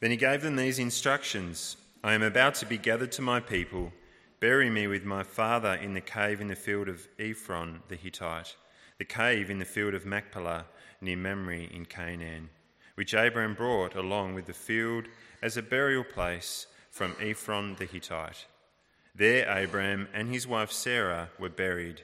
Then 0.00 0.10
he 0.10 0.16
gave 0.16 0.42
them 0.42 0.56
these 0.56 0.78
instructions 0.78 1.76
I 2.02 2.12
am 2.12 2.22
about 2.22 2.54
to 2.56 2.66
be 2.66 2.76
gathered 2.76 3.12
to 3.12 3.22
my 3.22 3.40
people. 3.40 3.92
Bury 4.38 4.68
me 4.68 4.86
with 4.86 5.04
my 5.04 5.22
father 5.22 5.74
in 5.74 5.94
the 5.94 6.02
cave 6.02 6.40
in 6.40 6.48
the 6.48 6.54
field 6.54 6.86
of 6.86 7.08
Ephron 7.18 7.80
the 7.88 7.96
Hittite, 7.96 8.56
the 8.98 9.06
cave 9.06 9.48
in 9.48 9.58
the 9.58 9.64
field 9.64 9.94
of 9.94 10.04
Machpelah 10.04 10.66
near 11.00 11.16
Mamre 11.16 11.60
in 11.72 11.86
Canaan, 11.86 12.50
which 12.94 13.14
Abraham 13.14 13.54
brought 13.54 13.94
along 13.94 14.34
with 14.34 14.44
the 14.44 14.52
field 14.52 15.06
as 15.40 15.56
a 15.56 15.62
burial 15.62 16.04
place 16.04 16.66
from 16.90 17.16
Ephron 17.20 17.76
the 17.78 17.86
Hittite. 17.86 18.44
There 19.14 19.48
Abraham 19.48 20.08
and 20.12 20.28
his 20.28 20.46
wife 20.46 20.72
Sarah 20.72 21.30
were 21.38 21.48
buried. 21.48 22.02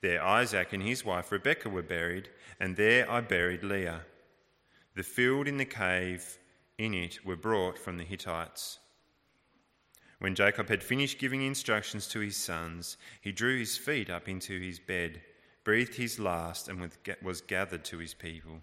There 0.00 0.24
Isaac 0.24 0.72
and 0.72 0.82
his 0.82 1.04
wife 1.04 1.30
Rebekah 1.30 1.68
were 1.68 1.82
buried, 1.82 2.30
and 2.58 2.76
there 2.76 3.10
I 3.10 3.20
buried 3.20 3.64
Leah. 3.64 4.00
The 4.94 5.02
field 5.02 5.46
in 5.46 5.58
the 5.58 5.64
cave 5.64 6.38
in 6.82 6.94
it 6.94 7.24
were 7.24 7.36
brought 7.36 7.78
from 7.78 7.96
the 7.96 8.04
Hittites. 8.04 8.80
When 10.18 10.34
Jacob 10.34 10.68
had 10.68 10.82
finished 10.82 11.18
giving 11.18 11.42
instructions 11.42 12.06
to 12.08 12.20
his 12.20 12.36
sons, 12.36 12.96
he 13.20 13.32
drew 13.32 13.58
his 13.58 13.76
feet 13.76 14.10
up 14.10 14.28
into 14.28 14.60
his 14.60 14.78
bed, 14.78 15.20
breathed 15.64 15.94
his 15.94 16.18
last, 16.18 16.68
and 16.68 16.90
was 17.22 17.40
gathered 17.40 17.84
to 17.86 17.98
his 17.98 18.14
people. 18.14 18.62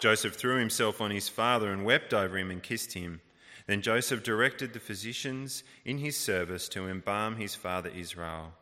Joseph 0.00 0.34
threw 0.34 0.58
himself 0.58 1.00
on 1.00 1.10
his 1.10 1.28
father 1.28 1.72
and 1.72 1.84
wept 1.84 2.12
over 2.12 2.36
him 2.36 2.50
and 2.50 2.62
kissed 2.62 2.92
him. 2.92 3.20
Then 3.66 3.82
Joseph 3.82 4.22
directed 4.22 4.72
the 4.72 4.80
physicians 4.80 5.62
in 5.84 5.98
his 5.98 6.16
service 6.16 6.68
to 6.70 6.88
embalm 6.88 7.36
his 7.36 7.54
father 7.54 7.90
Israel. 7.90 8.52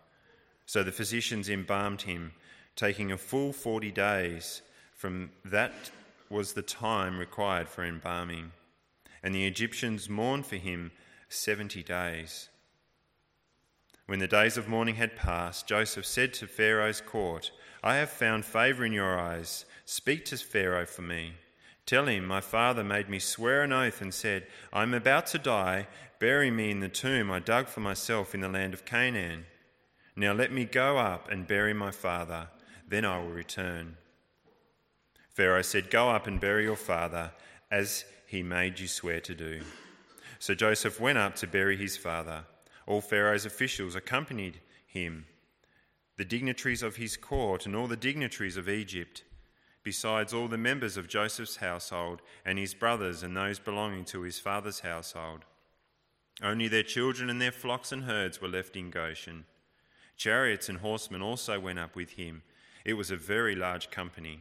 So 0.66 0.82
the 0.82 0.92
physicians 0.92 1.48
embalmed 1.48 2.02
him, 2.02 2.32
taking 2.76 3.10
a 3.10 3.16
full 3.16 3.52
forty 3.52 3.90
days 3.90 4.62
from 4.94 5.30
that 5.46 5.90
was 6.30 6.52
the 6.52 6.62
time 6.62 7.18
required 7.18 7.68
for 7.68 7.84
embalming, 7.84 8.52
and 9.22 9.34
the 9.34 9.46
Egyptians 9.46 10.08
mourned 10.08 10.46
for 10.46 10.56
him 10.56 10.92
seventy 11.28 11.82
days. 11.82 12.48
When 14.06 14.20
the 14.20 14.26
days 14.26 14.56
of 14.56 14.68
mourning 14.68 14.96
had 14.96 15.16
passed, 15.16 15.66
Joseph 15.66 16.06
said 16.06 16.32
to 16.34 16.46
Pharaoh's 16.46 17.00
court, 17.00 17.52
I 17.82 17.96
have 17.96 18.10
found 18.10 18.44
favour 18.44 18.84
in 18.84 18.92
your 18.92 19.18
eyes. 19.18 19.64
Speak 19.84 20.24
to 20.26 20.36
Pharaoh 20.36 20.86
for 20.86 21.02
me. 21.02 21.34
Tell 21.86 22.06
him, 22.06 22.26
My 22.26 22.40
father 22.40 22.84
made 22.84 23.08
me 23.08 23.18
swear 23.18 23.62
an 23.62 23.72
oath 23.72 24.00
and 24.00 24.12
said, 24.12 24.46
I 24.72 24.82
am 24.82 24.94
about 24.94 25.26
to 25.28 25.38
die. 25.38 25.86
Bury 26.18 26.50
me 26.50 26.70
in 26.70 26.80
the 26.80 26.88
tomb 26.88 27.30
I 27.30 27.38
dug 27.38 27.68
for 27.68 27.80
myself 27.80 28.34
in 28.34 28.40
the 28.40 28.48
land 28.48 28.74
of 28.74 28.84
Canaan. 28.84 29.46
Now 30.14 30.32
let 30.32 30.52
me 30.52 30.64
go 30.64 30.98
up 30.98 31.30
and 31.30 31.46
bury 31.46 31.72
my 31.72 31.90
father, 31.90 32.48
then 32.86 33.04
I 33.04 33.18
will 33.18 33.30
return. 33.30 33.96
Pharaoh 35.32 35.62
said, 35.62 35.90
Go 35.90 36.10
up 36.10 36.26
and 36.26 36.40
bury 36.40 36.64
your 36.64 36.76
father, 36.76 37.32
as 37.70 38.04
he 38.26 38.42
made 38.42 38.78
you 38.78 38.88
swear 38.88 39.20
to 39.20 39.34
do. 39.34 39.62
So 40.38 40.54
Joseph 40.54 41.00
went 41.00 41.18
up 41.18 41.36
to 41.36 41.46
bury 41.46 41.76
his 41.76 41.96
father. 41.96 42.44
All 42.86 43.00
Pharaoh's 43.00 43.46
officials 43.46 43.94
accompanied 43.94 44.60
him, 44.86 45.26
the 46.16 46.24
dignitaries 46.24 46.82
of 46.82 46.96
his 46.96 47.16
court, 47.16 47.66
and 47.66 47.76
all 47.76 47.86
the 47.86 47.96
dignitaries 47.96 48.56
of 48.56 48.68
Egypt, 48.68 49.22
besides 49.82 50.34
all 50.34 50.48
the 50.48 50.58
members 50.58 50.96
of 50.96 51.08
Joseph's 51.08 51.56
household, 51.56 52.20
and 52.44 52.58
his 52.58 52.74
brothers, 52.74 53.22
and 53.22 53.36
those 53.36 53.58
belonging 53.58 54.04
to 54.06 54.22
his 54.22 54.38
father's 54.38 54.80
household. 54.80 55.44
Only 56.42 56.68
their 56.68 56.82
children 56.82 57.30
and 57.30 57.40
their 57.40 57.52
flocks 57.52 57.92
and 57.92 58.04
herds 58.04 58.40
were 58.40 58.48
left 58.48 58.76
in 58.76 58.90
Goshen. 58.90 59.44
Chariots 60.16 60.68
and 60.68 60.78
horsemen 60.78 61.22
also 61.22 61.60
went 61.60 61.78
up 61.78 61.94
with 61.94 62.12
him. 62.12 62.42
It 62.84 62.94
was 62.94 63.10
a 63.10 63.16
very 63.16 63.54
large 63.54 63.90
company. 63.90 64.40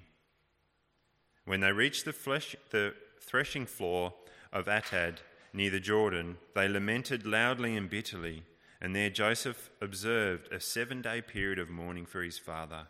When 1.50 1.61
they 1.61 1.72
reached 1.72 2.05
the, 2.05 2.14
flesh, 2.14 2.55
the 2.69 2.94
threshing 3.19 3.66
floor 3.66 4.14
of 4.53 4.66
Atad 4.66 5.17
near 5.52 5.72
the 5.72 5.80
Jordan, 5.80 6.38
they 6.53 6.67
lamented 6.67 7.25
loudly 7.25 7.75
and 7.75 7.89
bitterly, 7.89 8.44
and 8.80 8.95
there 8.95 9.09
Joseph 9.09 9.72
observed 9.81 10.53
a 10.53 10.59
seven 10.59 11.02
day 11.02 11.24
period 11.24 11.57
of 11.57 11.72
mourning 11.72 12.06
for 12.06 12.22
his 12.22 12.38
father. 12.38 12.85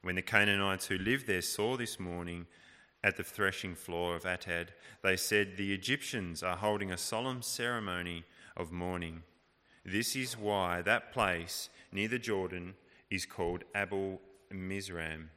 When 0.00 0.14
the 0.14 0.22
Canaanites 0.22 0.86
who 0.86 0.96
lived 0.96 1.26
there 1.26 1.42
saw 1.42 1.76
this 1.76 2.00
mourning 2.00 2.46
at 3.04 3.18
the 3.18 3.22
threshing 3.22 3.74
floor 3.74 4.16
of 4.16 4.22
Atad, 4.22 4.68
they 5.02 5.18
said, 5.18 5.58
The 5.58 5.74
Egyptians 5.74 6.42
are 6.42 6.56
holding 6.56 6.90
a 6.90 6.96
solemn 6.96 7.42
ceremony 7.42 8.24
of 8.56 8.72
mourning. 8.72 9.24
This 9.84 10.16
is 10.16 10.38
why 10.38 10.80
that 10.80 11.12
place 11.12 11.68
near 11.92 12.08
the 12.08 12.18
Jordan 12.18 12.76
is 13.10 13.26
called 13.26 13.64
Abel 13.76 14.22
Mizraim. 14.50 15.28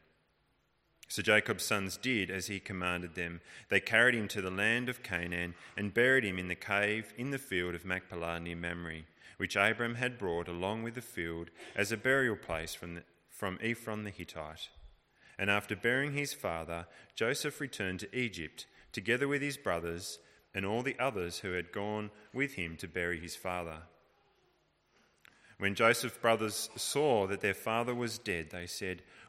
So 1.08 1.22
Jacob's 1.22 1.64
sons 1.64 1.98
did 1.98 2.32
as 2.32 2.48
he 2.48 2.60
commanded 2.60 3.16
them. 3.16 3.42
They 3.70 3.80
carried 3.80 4.16
him 4.16 4.28
to 4.30 4.42
the 4.42 4.50
land 4.50 4.90
of 4.90 5.04
Canaan 5.04 5.54
and 5.78 5.94
buried 5.94 6.24
him 6.24 6.40
in 6.40 6.48
the 6.48 6.56
cave 6.56 7.14
in 7.18 7.32
the 7.32 7.38
field 7.38 7.76
of 7.76 7.86
Machpelah 7.86 8.40
near 8.40 8.56
Mamre, 8.56 9.02
which 9.38 9.56
Abram 9.56 9.96
had 9.96 10.18
brought 10.18 10.48
along 10.48 10.84
with 10.84 10.96
the 10.96 11.02
field 11.02 11.50
as 11.76 11.92
a 11.92 11.98
burial 11.98 12.36
place 12.36 12.74
from, 12.74 12.96
the, 12.96 13.04
from 13.30 13.60
Ephron 13.62 14.04
the 14.04 14.10
Hittite. 14.10 14.70
And 15.38 15.50
after 15.50 15.76
burying 15.76 16.14
his 16.14 16.34
father, 16.34 16.88
Joseph 17.14 17.60
returned 17.62 18.00
to 18.00 18.18
Egypt, 18.18 18.66
together 18.92 19.28
with 19.28 19.42
his 19.42 19.58
brothers 19.58 20.20
and 20.54 20.66
all 20.66 20.82
the 20.82 20.98
others 20.98 21.40
who 21.40 21.52
had 21.52 21.72
gone 21.72 22.10
with 22.34 22.54
him 22.54 22.78
to 22.78 22.88
bury 22.88 23.20
his 23.20 23.36
father. 23.36 23.80
When 25.58 25.76
Joseph's 25.76 26.18
brothers 26.18 26.70
saw 26.76 27.28
that 27.28 27.42
their 27.42 27.54
father 27.54 27.96
was 27.96 28.18
dead, 28.18 28.50
they 28.52 28.66
said, 28.66 29.02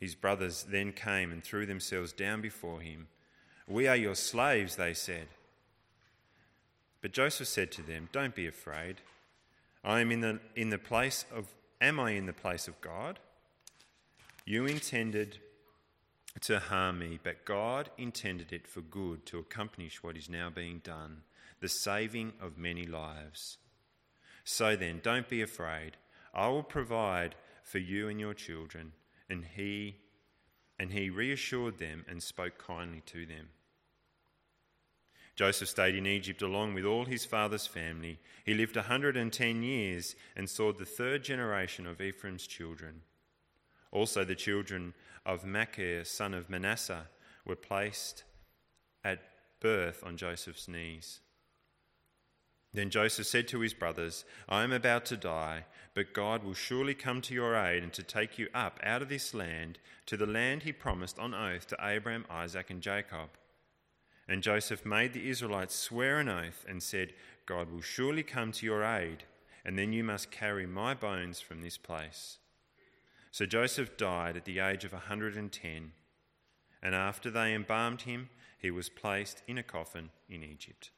His 0.00 0.14
brothers 0.14 0.64
then 0.66 0.92
came 0.92 1.30
and 1.30 1.44
threw 1.44 1.66
themselves 1.66 2.12
down 2.12 2.40
before 2.40 2.80
him. 2.80 3.08
We 3.68 3.86
are 3.86 3.96
your 3.96 4.14
slaves, 4.14 4.76
they 4.76 4.94
said. 4.94 5.28
But 7.02 7.12
Joseph 7.12 7.48
said 7.48 7.70
to 7.72 7.82
them, 7.82 8.08
Don't 8.10 8.34
be 8.34 8.46
afraid. 8.46 8.96
I 9.84 10.00
am 10.00 10.10
in 10.10 10.20
the, 10.20 10.40
in 10.56 10.70
the 10.70 10.78
place 10.78 11.26
of, 11.32 11.46
am 11.80 12.00
I 12.00 12.12
in 12.12 12.26
the 12.26 12.32
place 12.32 12.66
of 12.66 12.80
God? 12.80 13.18
You 14.46 14.66
intended 14.66 15.38
to 16.42 16.58
harm 16.58 16.98
me, 16.98 17.18
but 17.22 17.44
God 17.44 17.90
intended 17.98 18.52
it 18.52 18.66
for 18.66 18.80
good 18.80 19.26
to 19.26 19.38
accomplish 19.38 20.02
what 20.02 20.16
is 20.16 20.30
now 20.30 20.48
being 20.48 20.80
done, 20.82 21.22
the 21.60 21.68
saving 21.68 22.32
of 22.40 22.56
many 22.56 22.86
lives. 22.86 23.58
So 24.44 24.76
then, 24.76 25.00
don't 25.02 25.28
be 25.28 25.42
afraid. 25.42 25.92
I 26.32 26.48
will 26.48 26.62
provide 26.62 27.34
for 27.62 27.78
you 27.78 28.08
and 28.08 28.18
your 28.18 28.34
children 28.34 28.92
and 29.30 29.44
he 29.56 29.96
and 30.78 30.92
he 30.92 31.10
reassured 31.10 31.78
them 31.78 32.04
and 32.08 32.22
spoke 32.22 32.58
kindly 32.58 33.02
to 33.06 33.26
them. 33.26 33.48
Joseph 35.36 35.68
stayed 35.68 35.94
in 35.94 36.06
Egypt 36.06 36.42
along 36.42 36.74
with 36.74 36.84
all 36.84 37.04
his 37.04 37.24
father's 37.24 37.66
family. 37.66 38.18
He 38.44 38.54
lived 38.54 38.76
a 38.76 38.80
110 38.80 39.62
years 39.62 40.16
and 40.36 40.48
saw 40.48 40.72
the 40.72 40.84
third 40.84 41.22
generation 41.22 41.86
of 41.86 42.00
Ephraim's 42.00 42.46
children. 42.46 43.02
Also, 43.92 44.24
the 44.24 44.34
children 44.34 44.94
of 45.26 45.44
Machir, 45.44 46.04
son 46.04 46.34
of 46.34 46.48
Manasseh, 46.48 47.08
were 47.44 47.56
placed 47.56 48.24
at 49.04 49.20
birth 49.60 50.02
on 50.04 50.16
Joseph's 50.16 50.68
knees. 50.68 51.20
Then 52.72 52.90
Joseph 52.90 53.26
said 53.26 53.48
to 53.48 53.60
his 53.60 53.74
brothers, 53.74 54.24
I 54.48 54.62
am 54.62 54.72
about 54.72 55.04
to 55.06 55.16
die, 55.16 55.64
but 55.94 56.14
God 56.14 56.44
will 56.44 56.54
surely 56.54 56.94
come 56.94 57.20
to 57.22 57.34
your 57.34 57.56
aid 57.56 57.82
and 57.82 57.92
to 57.94 58.02
take 58.02 58.38
you 58.38 58.48
up 58.54 58.78
out 58.82 59.02
of 59.02 59.08
this 59.08 59.34
land 59.34 59.78
to 60.06 60.16
the 60.16 60.26
land 60.26 60.62
he 60.62 60.72
promised 60.72 61.18
on 61.18 61.34
oath 61.34 61.66
to 61.68 61.76
Abraham, 61.80 62.24
Isaac, 62.30 62.70
and 62.70 62.80
Jacob. 62.80 63.30
And 64.28 64.42
Joseph 64.42 64.86
made 64.86 65.12
the 65.12 65.28
Israelites 65.28 65.74
swear 65.74 66.20
an 66.20 66.28
oath 66.28 66.64
and 66.68 66.80
said, 66.80 67.12
God 67.46 67.72
will 67.72 67.80
surely 67.80 68.22
come 68.22 68.52
to 68.52 68.66
your 68.66 68.84
aid, 68.84 69.24
and 69.64 69.76
then 69.76 69.92
you 69.92 70.04
must 70.04 70.30
carry 70.30 70.66
my 70.66 70.94
bones 70.94 71.40
from 71.40 71.62
this 71.62 71.76
place. 71.76 72.38
So 73.32 73.46
Joseph 73.46 73.96
died 73.96 74.36
at 74.36 74.44
the 74.44 74.60
age 74.60 74.84
of 74.84 74.92
a 74.92 74.96
110, 74.96 75.92
and 76.82 76.94
after 76.94 77.30
they 77.30 77.52
embalmed 77.52 78.02
him, 78.02 78.28
he 78.56 78.70
was 78.70 78.88
placed 78.88 79.42
in 79.48 79.58
a 79.58 79.64
coffin 79.64 80.10
in 80.28 80.44
Egypt. 80.44 80.92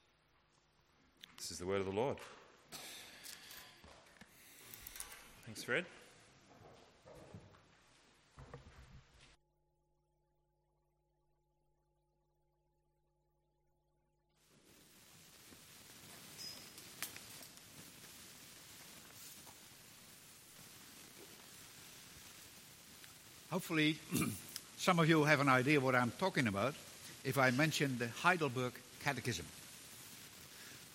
This 1.37 1.51
is 1.51 1.59
the 1.59 1.67
word 1.67 1.81
of 1.81 1.87
the 1.87 1.93
Lord. 1.93 2.19
Thanks, 5.47 5.65
Fred. 5.65 5.85
Hopefully, 23.53 23.99
some 24.79 24.99
of 24.99 25.07
you 25.07 25.25
have 25.25 25.41
an 25.41 25.49
idea 25.51 25.79
what 25.79 25.95
I'm 25.95 26.11
talking 26.19 26.47
about 26.47 26.75
if 27.23 27.37
I 27.37 27.51
mention 27.51 27.99
the 27.99 28.09
Heidelberg 28.09 28.73
Catechism. 29.05 29.45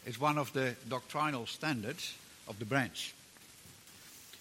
It's 0.08 0.22
one 0.22 0.38
of 0.38 0.54
the 0.54 0.74
doctrinal 0.88 1.46
standards 1.48 2.16
of 2.48 2.58
the 2.60 2.66
branch. 2.66 3.14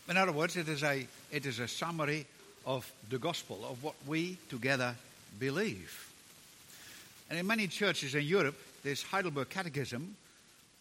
In 0.09 0.17
other 0.17 0.31
words, 0.31 0.57
it 0.57 0.69
is 0.69 0.85
a, 0.85 1.05
it 1.33 1.45
is 1.45 1.59
a 1.59 1.67
summary 1.67 2.25
of 2.65 2.89
the 3.11 3.19
gospel, 3.19 3.67
of 3.69 3.83
what 3.83 3.97
we 4.07 4.39
together 4.49 4.95
believe. 5.41 6.09
And 7.29 7.37
in 7.41 7.49
many 7.49 7.67
churches 7.67 8.15
in 8.15 8.23
Europe, 8.23 8.57
this 8.85 9.03
Heidelberg 9.03 9.49
Catechism 9.49 10.15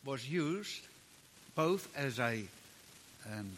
was 0.05 0.29
used 0.29 0.83
both 1.55 1.89
as 1.97 2.19
a, 2.19 2.43
um, 3.25 3.49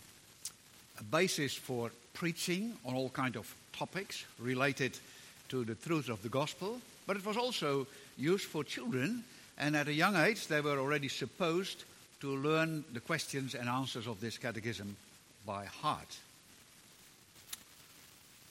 a 0.98 1.04
basis 1.04 1.54
for 1.54 1.92
preaching 2.14 2.72
on 2.86 2.96
all 2.96 3.10
kinds 3.10 3.36
of 3.36 3.54
topics 3.74 4.24
related 4.40 4.98
to 5.50 5.66
the 5.66 5.76
truth 5.76 6.08
of 6.08 6.24
the 6.24 6.30
gospel, 6.30 6.80
but 7.06 7.18
it 7.18 7.26
was 7.26 7.36
also 7.36 7.86
used 8.18 8.46
for 8.46 8.64
children, 8.64 9.26
and 9.58 9.76
at 9.76 9.88
a 9.88 9.94
young 9.94 10.16
age 10.16 10.48
they 10.48 10.62
were 10.62 10.78
already 10.78 11.08
supposed 11.08 11.84
to 12.22 12.36
learn 12.36 12.84
the 12.94 13.00
questions 13.00 13.56
and 13.56 13.70
answers 13.70 14.08
of 14.08 14.20
this 14.20 14.38
catechism 14.38 14.96
by 15.46 15.66
heart. 15.66 16.18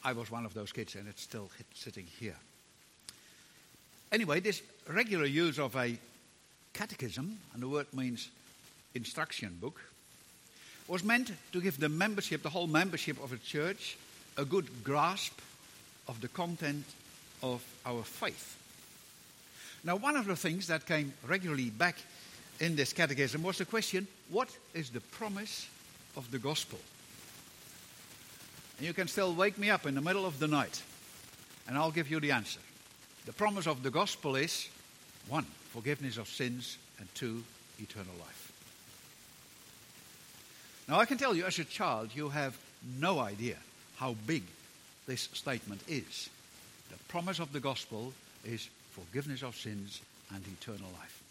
I 0.04 0.12
was 0.12 0.30
one 0.30 0.46
of 0.46 0.54
those 0.54 0.70
kids, 0.70 0.94
and 0.94 1.08
it's 1.08 1.22
still 1.22 1.50
sitting 1.74 2.06
here. 2.20 2.36
Anyway, 4.12 4.38
this 4.38 4.62
regular 4.88 5.26
use 5.26 5.58
of 5.58 5.74
a 5.74 5.98
catechism, 6.72 7.38
and 7.52 7.62
the 7.62 7.68
word 7.68 7.86
means 7.92 8.28
instruction 8.94 9.58
book, 9.60 9.80
was 10.86 11.02
meant 11.02 11.32
to 11.52 11.60
give 11.60 11.80
the 11.80 11.88
membership, 11.88 12.42
the 12.42 12.50
whole 12.50 12.68
membership 12.68 13.22
of 13.22 13.32
a 13.32 13.38
church, 13.38 13.98
a 14.36 14.44
good 14.44 14.84
grasp 14.84 15.40
of 16.06 16.20
the 16.20 16.28
content 16.28 16.84
of 17.42 17.64
our 17.84 18.04
faith. 18.04 18.56
Now, 19.84 19.96
one 19.96 20.16
of 20.16 20.26
the 20.26 20.36
things 20.36 20.66
that 20.66 20.86
came 20.86 21.12
regularly 21.26 21.70
back 21.70 21.96
in 22.60 22.76
this 22.76 22.92
catechism 22.92 23.42
was 23.42 23.58
the 23.58 23.64
question 23.64 24.06
what 24.30 24.48
is 24.74 24.90
the 24.90 25.00
promise 25.00 25.68
of 26.16 26.30
the 26.30 26.38
gospel? 26.38 26.78
And 28.78 28.86
you 28.86 28.92
can 28.92 29.08
still 29.08 29.34
wake 29.34 29.58
me 29.58 29.70
up 29.70 29.86
in 29.86 29.94
the 29.94 30.00
middle 30.00 30.26
of 30.26 30.38
the 30.38 30.48
night, 30.48 30.82
and 31.66 31.78
I'll 31.78 31.90
give 31.90 32.10
you 32.10 32.20
the 32.20 32.32
answer. 32.32 32.60
The 33.24 33.32
promise 33.32 33.66
of 33.66 33.82
the 33.82 33.90
gospel 33.90 34.36
is 34.36 34.68
one, 35.28 35.46
forgiveness 35.72 36.18
of 36.18 36.28
sins, 36.28 36.78
and 36.98 37.08
two, 37.14 37.42
eternal 37.78 38.14
life. 38.20 38.52
Now, 40.88 41.00
I 41.00 41.04
can 41.04 41.18
tell 41.18 41.34
you, 41.34 41.44
as 41.44 41.58
a 41.58 41.64
child, 41.64 42.10
you 42.14 42.28
have 42.28 42.56
no 42.98 43.18
idea 43.18 43.56
how 43.96 44.14
big 44.26 44.44
this 45.06 45.28
statement 45.32 45.82
is. 45.88 46.30
The 46.90 46.98
promise 47.08 47.40
of 47.40 47.52
the 47.52 47.60
gospel 47.60 48.12
is 48.44 48.68
forgiveness 48.96 49.42
of 49.42 49.54
sins 49.56 50.00
and 50.34 50.42
eternal 50.46 50.88
life. 50.98 51.22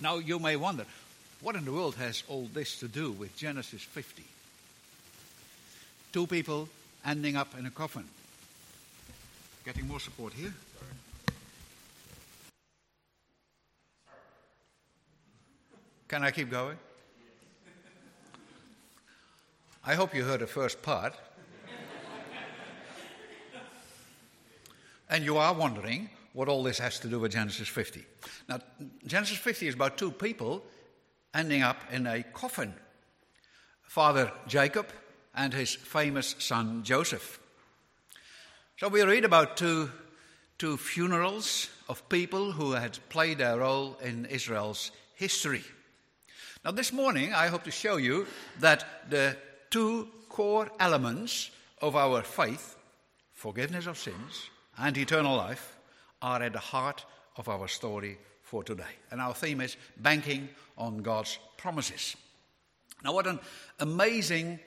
Now, 0.00 0.18
you 0.18 0.38
may 0.38 0.56
wonder, 0.56 0.84
what 1.40 1.56
in 1.56 1.64
the 1.64 1.72
world 1.72 1.94
has 1.96 2.22
all 2.28 2.48
this 2.52 2.78
to 2.80 2.88
do 2.88 3.12
with 3.12 3.36
Genesis 3.36 3.82
50? 3.82 4.22
Two 6.12 6.26
people 6.26 6.68
ending 7.04 7.36
up 7.36 7.58
in 7.58 7.66
a 7.66 7.70
coffin. 7.70 8.04
Getting 9.64 9.88
more 9.88 10.00
support 10.00 10.32
here? 10.32 10.52
Can 16.08 16.22
I 16.22 16.30
keep 16.30 16.50
going? 16.50 16.76
I 19.84 19.94
hope 19.94 20.14
you 20.14 20.24
heard 20.24 20.40
the 20.40 20.46
first 20.46 20.82
part. 20.82 21.14
and 25.08 25.24
you 25.24 25.36
are 25.36 25.54
wondering 25.54 26.10
what 26.36 26.50
all 26.50 26.62
this 26.62 26.78
has 26.78 27.00
to 27.00 27.08
do 27.08 27.18
with 27.18 27.32
Genesis 27.32 27.66
50. 27.66 28.04
Now, 28.46 28.58
Genesis 29.06 29.38
50 29.38 29.68
is 29.68 29.74
about 29.74 29.96
two 29.96 30.10
people 30.10 30.62
ending 31.32 31.62
up 31.62 31.82
in 31.90 32.06
a 32.06 32.22
coffin 32.22 32.74
Father 33.84 34.30
Jacob 34.46 34.86
and 35.34 35.54
his 35.54 35.74
famous 35.74 36.36
son 36.38 36.82
Joseph. 36.82 37.40
So 38.76 38.88
we 38.88 39.00
read 39.00 39.24
about 39.24 39.56
two, 39.56 39.90
two 40.58 40.76
funerals 40.76 41.70
of 41.88 42.06
people 42.10 42.52
who 42.52 42.72
had 42.72 42.98
played 43.08 43.38
their 43.38 43.60
role 43.60 43.96
in 44.02 44.26
Israel's 44.26 44.90
history. 45.14 45.64
Now, 46.66 46.72
this 46.72 46.92
morning, 46.92 47.32
I 47.32 47.46
hope 47.46 47.64
to 47.64 47.70
show 47.70 47.96
you 47.96 48.26
that 48.60 48.84
the 49.08 49.38
two 49.70 50.08
core 50.28 50.68
elements 50.78 51.50
of 51.80 51.96
our 51.96 52.20
faith, 52.20 52.76
forgiveness 53.32 53.86
of 53.86 53.96
sins 53.96 54.50
and 54.76 54.98
eternal 54.98 55.34
life, 55.34 55.75
are 56.22 56.42
at 56.42 56.52
the 56.52 56.58
heart 56.58 57.04
of 57.36 57.48
our 57.48 57.68
story 57.68 58.18
for 58.42 58.62
today. 58.62 58.84
And 59.10 59.20
our 59.20 59.34
theme 59.34 59.60
is 59.60 59.76
banking 59.96 60.48
on 60.78 60.98
God's 60.98 61.38
promises. 61.56 62.16
Now, 63.02 63.12
what 63.12 63.26
an 63.26 63.40
amazing 63.80 64.60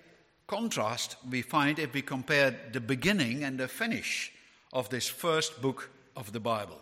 contrast 0.47 1.15
we 1.29 1.41
find 1.41 1.79
if 1.79 1.93
we 1.93 2.01
compare 2.01 2.55
the 2.71 2.81
beginning 2.81 3.43
and 3.43 3.57
the 3.57 3.67
finish 3.67 4.31
of 4.73 4.89
this 4.89 5.07
first 5.07 5.61
book 5.61 5.89
of 6.15 6.31
the 6.31 6.39
Bible. 6.39 6.81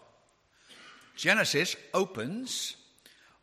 Genesis 1.16 1.76
opens 1.94 2.76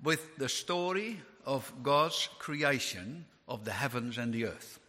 with 0.02 0.36
the 0.36 0.48
story 0.48 1.20
of 1.44 1.72
God's 1.82 2.28
creation 2.38 3.26
of 3.48 3.64
the 3.64 3.72
heavens 3.72 4.18
and 4.18 4.32
the 4.32 4.46
earth. 4.46 4.80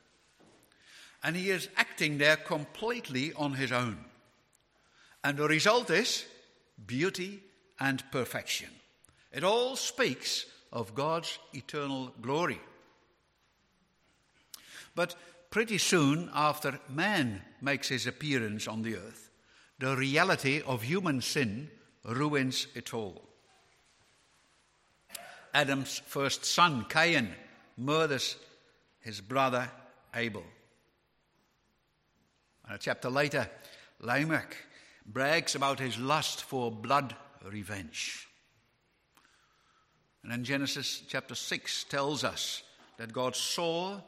And 1.23 1.35
he 1.35 1.49
is 1.49 1.69
acting 1.75 2.17
there 2.17 2.37
completely 2.37 3.33
on 3.33 3.53
his 3.53 3.71
own. 3.71 3.97
And 5.25 5.37
the 5.37 5.47
result 5.47 5.89
is 5.89 6.23
beauty 6.85 7.41
and 7.79 8.03
perfection. 8.11 8.69
It 9.31 9.43
all 9.43 9.75
speaks 9.75 10.45
of 10.71 10.93
God's 10.93 11.39
eternal 11.51 12.13
glory. 12.21 12.61
But 14.93 15.15
pretty 15.49 15.79
soon 15.79 16.29
after 16.31 16.79
man 16.87 17.41
makes 17.59 17.87
his 17.87 18.05
appearance 18.05 18.67
on 18.67 18.83
the 18.83 18.97
earth, 18.97 19.31
the 19.79 19.97
reality 19.97 20.61
of 20.61 20.83
human 20.83 21.21
sin 21.21 21.71
ruins 22.03 22.67
it 22.75 22.93
all. 22.93 23.27
Adam's 25.55 26.03
first 26.05 26.45
son, 26.45 26.85
Cain, 26.87 27.29
murders 27.77 28.35
his 28.99 29.21
brother 29.21 29.71
Abel. 30.13 30.43
And 32.65 32.75
a 32.75 32.77
chapter 32.77 33.09
later, 33.09 33.49
Lamech 33.99 34.55
brags 35.05 35.55
about 35.55 35.79
his 35.79 35.97
lust 35.97 36.43
for 36.43 36.71
blood 36.71 37.15
revenge. 37.43 38.27
And 40.23 40.31
then 40.31 40.43
Genesis 40.43 41.03
chapter 41.07 41.35
6 41.35 41.83
tells 41.85 42.23
us 42.23 42.63
that 42.97 43.13
God 43.13 43.35
saw 43.35 44.01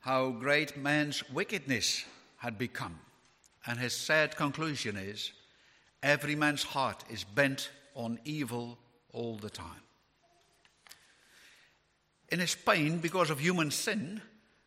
how 0.00 0.30
great 0.30 0.76
man's 0.76 1.22
wickedness 1.30 2.04
had 2.38 2.58
become. 2.58 2.98
And 3.66 3.78
his 3.78 3.92
sad 3.92 4.36
conclusion 4.36 4.96
is 4.96 5.30
every 6.02 6.34
man's 6.34 6.64
heart 6.64 7.04
is 7.08 7.22
bent 7.22 7.70
on 7.94 8.18
evil 8.24 8.78
all 9.12 9.36
the 9.36 9.50
time. 9.50 9.82
In 12.30 12.40
his 12.40 12.56
pain 12.56 12.98
because 12.98 13.30
of 13.30 13.38
human 13.38 13.70
sin, 13.70 14.22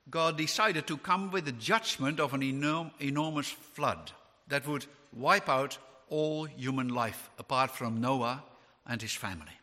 God 0.10 0.38
decided 0.38 0.88
to 0.88 0.98
come 0.98 1.32
with 1.32 1.46
the 1.46 1.52
judgment 1.52 2.20
of 2.20 2.34
an 2.34 2.42
enorm- 2.42 2.92
enormous 3.00 3.50
flood 3.50 4.12
that 4.48 4.68
would 4.68 4.86
wipe 5.16 5.50
out 5.50 5.78
all 6.10 6.46
human 6.46 6.90
life 6.90 7.30
apart 7.40 7.72
from 7.72 8.02
Noah 8.02 8.44
and 8.86 9.02
his 9.02 9.14
family. 9.14 9.58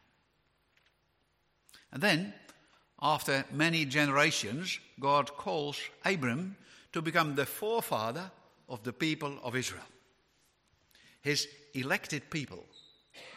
And 1.92 2.02
then, 2.02 2.34
after 3.00 3.44
many 3.52 3.84
generations, 3.84 4.80
God 4.98 5.36
calls 5.36 5.78
Abram 6.04 6.56
to 6.92 7.02
become 7.02 7.34
the 7.34 7.46
forefather 7.46 8.30
of 8.68 8.82
the 8.82 8.92
people 8.92 9.38
of 9.42 9.54
Israel, 9.54 9.84
his 11.20 11.46
elected 11.74 12.30
people 12.30 12.64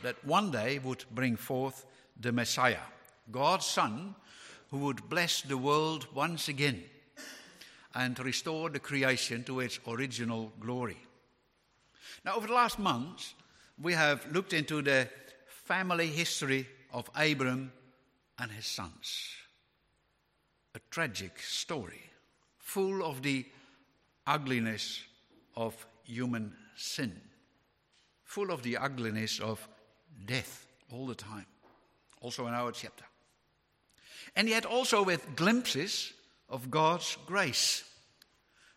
that 0.04 0.24
one 0.26 0.52
day 0.52 0.80
would 0.80 1.04
bring 1.12 1.36
forth 1.36 1.86
the 2.20 2.32
Messiah, 2.32 2.86
God's 3.32 3.66
Son, 3.66 4.16
who 4.72 4.78
would 4.80 5.10
bless 5.10 5.42
the 5.42 5.58
world 5.58 6.08
once 6.14 6.48
again 6.48 6.84
and 7.94 8.18
restore 8.20 8.70
the 8.70 8.80
creation 8.80 9.44
to 9.44 9.60
its 9.60 9.80
original 9.88 10.52
glory. 10.60 10.98
Now, 12.24 12.36
over 12.36 12.48
the 12.48 12.54
last 12.54 12.80
months, 12.80 13.34
we 13.82 13.94
have 13.94 14.26
looked 14.32 14.54
into 14.54 14.82
the 14.82 15.10
family 15.48 16.08
history 16.08 16.68
of 16.94 17.10
Abram 17.16 17.72
and 18.40 18.52
his 18.52 18.66
sons. 18.66 19.32
A 20.76 20.80
tragic 20.92 21.40
story, 21.40 22.02
full 22.58 23.04
of 23.04 23.22
the 23.22 23.46
ugliness 24.28 25.04
of 25.56 25.86
human 26.04 26.54
sin, 26.76 27.20
full 28.24 28.52
of 28.52 28.64
the 28.64 28.78
ugliness 28.78 29.40
of 29.40 29.68
death 30.26 30.66
all 30.92 31.08
the 31.08 31.16
time, 31.16 31.46
also 32.22 32.48
in 32.48 32.54
our 32.54 32.72
chapter 32.72 33.06
and 34.36 34.50
yet 34.50 34.66
also 34.66 35.04
with 35.04 35.36
glimpses 35.36 36.14
of 36.50 36.70
God's 36.70 37.18
grace. 37.26 37.84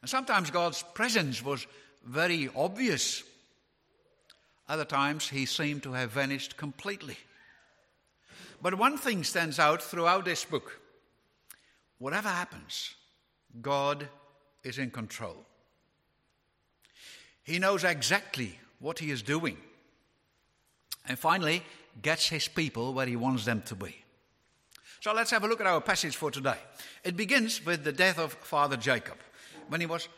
And 0.01 0.09
sometimes 0.09 0.51
God's 0.51 0.83
presence 0.95 1.45
was 1.45 1.67
very 2.05 2.51
obvious. 2.55 3.23
Other 4.69 4.85
times 4.85 5.29
he 5.29 5.47
seemed 5.47 5.83
to 5.85 5.93
have 5.93 6.13
vanished 6.13 6.57
completely. 6.57 7.17
But 8.61 8.77
one 8.77 8.99
thing 8.99 9.25
stands 9.25 9.59
out 9.59 9.83
throughout 9.83 10.25
this 10.25 10.45
book 10.45 10.81
whatever 11.99 12.29
happens, 12.29 12.95
God 13.61 14.09
is 14.63 14.79
in 14.79 14.91
control. 14.91 15.47
He 17.43 17.59
knows 17.59 17.83
exactly 17.83 18.59
what 18.79 18.99
he 18.99 19.11
is 19.11 19.23
doing. 19.23 19.57
And 21.09 21.19
finally, 21.19 21.63
gets 22.03 22.29
his 22.29 22.47
people 22.47 22.93
where 22.93 23.07
he 23.07 23.17
wants 23.17 23.45
them 23.45 23.63
to 23.63 23.75
be. 23.75 23.97
So 25.01 25.13
let's 25.13 25.31
have 25.31 25.45
a 25.45 25.49
look 25.49 25.61
at 25.61 25.67
our 25.67 25.81
passage 25.81 26.17
for 26.17 26.31
today. 26.31 26.59
It 27.05 27.17
begins 27.17 27.65
with 27.65 27.85
the 27.85 27.93
death 27.93 28.19
of 28.19 28.33
Father 28.33 28.77
Jacob. 28.77 29.17
When 29.69 29.81
he 29.81 29.87
was 29.87 30.09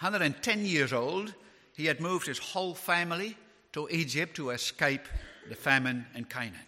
110 0.00 0.66
years 0.66 0.92
old, 0.92 1.34
he 1.72 1.86
had 1.86 2.00
moved 2.00 2.26
his 2.26 2.38
whole 2.38 2.74
family 2.74 3.36
to 3.72 3.88
Egypt 3.90 4.36
to 4.36 4.50
escape 4.50 5.06
the 5.48 5.54
famine 5.54 6.06
in 6.14 6.24
Canaan. 6.24 6.60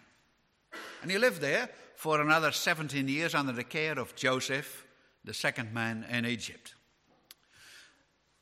And 1.02 1.10
he 1.10 1.18
lived 1.18 1.40
there 1.40 1.68
for 1.96 2.20
another 2.20 2.52
17 2.52 3.08
years 3.08 3.34
under 3.34 3.52
the 3.52 3.64
care 3.64 3.98
of 3.98 4.14
Joseph, 4.14 4.86
the 5.24 5.34
second 5.34 5.74
man 5.74 6.06
in 6.10 6.24
Egypt. 6.24 6.74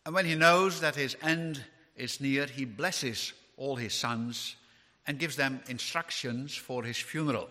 And 0.04 0.14
when 0.14 0.26
he 0.26 0.34
knows 0.34 0.80
that 0.80 0.94
his 0.94 1.16
end 1.22 1.64
is 1.96 2.20
near, 2.20 2.46
he 2.46 2.64
blesses 2.64 3.32
all 3.56 3.76
his 3.76 3.94
sons 3.94 4.56
and 5.06 5.18
gives 5.18 5.36
them 5.36 5.60
instructions 5.68 6.54
for 6.54 6.84
his 6.84 6.96
funeral. 6.96 7.48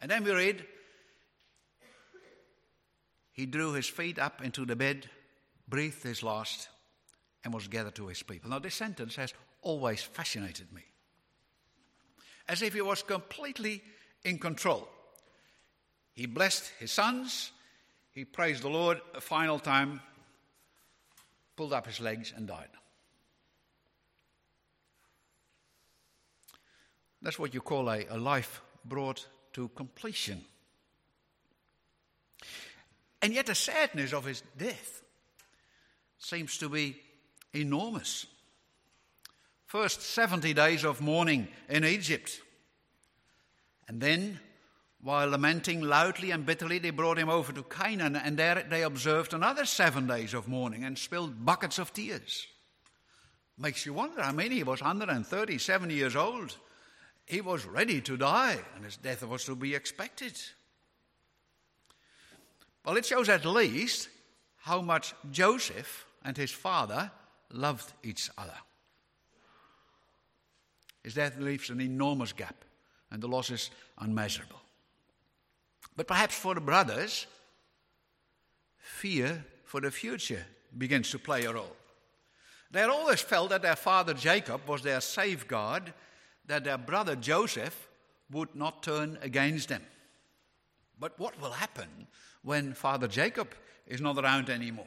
And 0.00 0.10
then 0.10 0.24
we 0.24 0.32
read, 0.32 0.64
he 3.32 3.46
drew 3.46 3.72
his 3.72 3.86
feet 3.86 4.18
up 4.18 4.42
into 4.42 4.64
the 4.64 4.76
bed, 4.76 5.08
breathed 5.72 6.02
his 6.02 6.22
last, 6.22 6.68
and 7.42 7.54
was 7.54 7.66
gathered 7.66 7.94
to 7.94 8.06
his 8.06 8.22
people. 8.22 8.50
Now, 8.50 8.58
this 8.58 8.74
sentence 8.74 9.16
has 9.16 9.32
always 9.62 10.02
fascinated 10.02 10.70
me. 10.70 10.82
As 12.46 12.60
if 12.60 12.74
he 12.74 12.82
was 12.82 13.02
completely 13.02 13.82
in 14.22 14.38
control. 14.38 14.86
He 16.12 16.26
blessed 16.26 16.70
his 16.78 16.92
sons, 16.92 17.52
he 18.10 18.26
praised 18.26 18.62
the 18.62 18.68
Lord 18.68 19.00
a 19.14 19.20
final 19.22 19.58
time, 19.58 20.02
pulled 21.56 21.72
up 21.72 21.86
his 21.86 22.00
legs, 22.00 22.34
and 22.36 22.46
died. 22.46 22.68
That's 27.22 27.38
what 27.38 27.54
you 27.54 27.62
call 27.62 27.88
a, 27.88 28.04
a 28.10 28.18
life 28.18 28.60
brought 28.84 29.26
to 29.54 29.68
completion. 29.68 30.44
And 33.22 33.32
yet, 33.32 33.46
the 33.46 33.54
sadness 33.54 34.12
of 34.12 34.26
his 34.26 34.42
death 34.58 35.02
seems 36.24 36.56
to 36.58 36.68
be 36.68 36.96
enormous. 37.52 38.26
First, 39.66 40.02
70 40.02 40.54
days 40.54 40.84
of 40.84 41.00
mourning 41.00 41.48
in 41.68 41.84
Egypt. 41.84 42.40
And 43.88 44.00
then, 44.00 44.38
while 45.00 45.28
lamenting 45.28 45.80
loudly 45.80 46.30
and 46.30 46.46
bitterly, 46.46 46.78
they 46.78 46.90
brought 46.90 47.18
him 47.18 47.28
over 47.28 47.52
to 47.52 47.62
Canaan, 47.64 48.16
and 48.16 48.36
there 48.36 48.64
they 48.68 48.82
observed 48.82 49.34
another 49.34 49.64
seven 49.64 50.06
days 50.06 50.34
of 50.34 50.46
mourning 50.46 50.84
and 50.84 50.96
spilled 50.96 51.44
buckets 51.44 51.78
of 51.78 51.92
tears. 51.92 52.46
Makes 53.58 53.84
you 53.84 53.94
wonder. 53.94 54.20
I 54.20 54.32
mean, 54.32 54.50
he 54.50 54.62
was 54.62 54.80
137 54.80 55.90
years 55.90 56.16
old. 56.16 56.56
He 57.26 57.40
was 57.40 57.64
ready 57.64 58.00
to 58.02 58.16
die, 58.16 58.58
and 58.74 58.84
his 58.84 58.96
death 58.96 59.24
was 59.24 59.44
to 59.44 59.54
be 59.54 59.74
expected. 59.74 60.38
Well, 62.84 62.96
it 62.96 63.06
shows 63.06 63.28
at 63.28 63.44
least 63.44 64.08
how 64.58 64.80
much 64.80 65.14
Joseph 65.30 66.06
and 66.24 66.36
his 66.36 66.50
father 66.50 67.10
loved 67.50 67.92
each 68.02 68.30
other. 68.38 68.56
His 71.02 71.14
death 71.14 71.38
leaves 71.38 71.70
an 71.70 71.80
enormous 71.80 72.32
gap, 72.32 72.64
and 73.10 73.22
the 73.22 73.28
loss 73.28 73.50
is 73.50 73.70
unmeasurable. 73.98 74.60
But 75.96 76.06
perhaps 76.06 76.34
for 76.34 76.54
the 76.54 76.60
brothers, 76.60 77.26
fear 78.78 79.44
for 79.64 79.80
the 79.80 79.90
future 79.90 80.44
begins 80.76 81.10
to 81.10 81.18
play 81.18 81.44
a 81.44 81.52
role. 81.52 81.76
They 82.70 82.80
had 82.80 82.90
always 82.90 83.20
felt 83.20 83.50
that 83.50 83.62
their 83.62 83.76
father 83.76 84.14
Jacob 84.14 84.66
was 84.66 84.82
their 84.82 85.00
safeguard, 85.00 85.92
that 86.46 86.64
their 86.64 86.78
brother 86.78 87.16
Joseph 87.16 87.88
would 88.30 88.54
not 88.54 88.82
turn 88.82 89.18
against 89.20 89.68
them. 89.68 89.82
But 90.98 91.18
what 91.18 91.38
will 91.40 91.50
happen 91.50 92.06
when 92.42 92.72
Father 92.72 93.08
Jacob 93.08 93.48
is 93.86 94.00
not 94.00 94.16
around 94.16 94.48
anymore? 94.48 94.86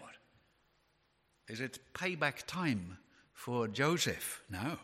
Is 1.48 1.62
it 1.62 1.80
payback 1.94 2.46
time 2.48 2.98
for 3.34 3.68
Joseph? 3.68 4.42
No. 4.50 4.78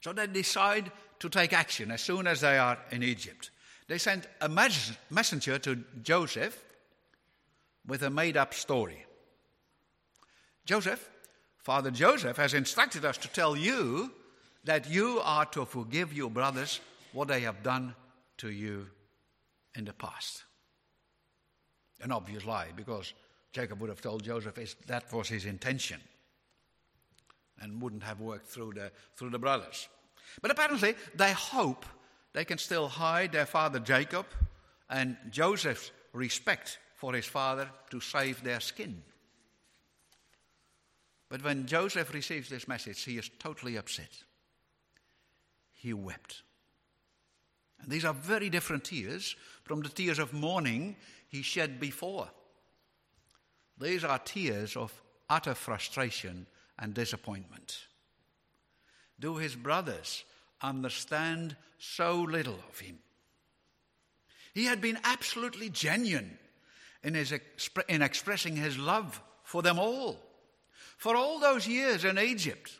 So 0.00 0.12
they 0.12 0.26
decide 0.26 0.90
to 1.20 1.28
take 1.28 1.52
action 1.52 1.90
as 1.90 2.00
soon 2.00 2.26
as 2.26 2.40
they 2.40 2.58
are 2.58 2.78
in 2.90 3.02
Egypt. 3.02 3.50
They 3.86 3.98
send 3.98 4.26
a 4.40 4.48
messenger 4.48 5.58
to 5.58 5.84
Joseph 6.02 6.62
with 7.86 8.02
a 8.02 8.10
made 8.10 8.36
up 8.36 8.54
story. 8.54 9.04
Joseph, 10.64 11.08
Father 11.58 11.90
Joseph, 11.90 12.36
has 12.36 12.54
instructed 12.54 13.04
us 13.04 13.18
to 13.18 13.28
tell 13.28 13.56
you 13.56 14.12
that 14.64 14.88
you 14.88 15.20
are 15.22 15.46
to 15.46 15.64
forgive 15.64 16.12
your 16.12 16.30
brothers 16.30 16.80
what 17.12 17.28
they 17.28 17.40
have 17.40 17.62
done 17.62 17.94
to 18.38 18.50
you 18.50 18.86
in 19.74 19.84
the 19.84 19.92
past. 19.92 20.44
An 22.00 22.12
obvious 22.12 22.44
lie, 22.44 22.68
because 22.74 23.12
Jacob 23.52 23.80
would 23.80 23.90
have 23.90 24.00
told 24.00 24.22
Joseph 24.22 24.76
that 24.86 25.12
was 25.12 25.28
his 25.28 25.44
intention 25.44 26.00
and 27.60 27.82
wouldn't 27.82 28.02
have 28.02 28.20
worked 28.20 28.46
through 28.46 28.74
the, 28.74 28.90
through 29.16 29.30
the 29.30 29.38
brothers. 29.38 29.88
But 30.40 30.50
apparently, 30.50 30.94
they 31.14 31.32
hope 31.32 31.84
they 32.32 32.44
can 32.44 32.58
still 32.58 32.88
hide 32.88 33.32
their 33.32 33.46
father 33.46 33.80
Jacob 33.80 34.26
and 34.88 35.16
Joseph's 35.30 35.90
respect 36.12 36.78
for 36.96 37.14
his 37.14 37.26
father 37.26 37.68
to 37.90 38.00
save 38.00 38.42
their 38.42 38.60
skin. 38.60 39.02
But 41.28 41.44
when 41.44 41.66
Joseph 41.66 42.12
receives 42.12 42.48
this 42.48 42.68
message, 42.68 43.02
he 43.02 43.18
is 43.18 43.30
totally 43.38 43.76
upset. 43.76 44.10
He 45.72 45.92
wept. 45.92 46.42
And 47.80 47.90
these 47.90 48.04
are 48.04 48.12
very 48.12 48.50
different 48.50 48.84
tears 48.84 49.36
from 49.64 49.80
the 49.80 49.88
tears 49.88 50.18
of 50.18 50.32
mourning 50.32 50.96
he 51.28 51.42
shed 51.42 51.80
before. 51.80 52.28
These 53.80 54.04
are 54.04 54.18
tears 54.18 54.76
of 54.76 54.92
utter 55.28 55.54
frustration 55.54 56.46
and 56.78 56.92
disappointment. 56.92 57.78
Do 59.18 59.36
his 59.36 59.56
brothers 59.56 60.24
understand 60.62 61.56
so 61.78 62.20
little 62.20 62.58
of 62.68 62.78
him? 62.78 62.98
He 64.52 64.64
had 64.64 64.80
been 64.80 64.98
absolutely 65.04 65.70
genuine 65.70 66.38
in, 67.02 67.14
his 67.14 67.32
in 67.88 68.02
expressing 68.02 68.56
his 68.56 68.78
love 68.78 69.20
for 69.44 69.62
them 69.62 69.78
all. 69.78 70.20
For 70.98 71.16
all 71.16 71.38
those 71.38 71.66
years 71.66 72.04
in 72.04 72.18
Egypt, 72.18 72.70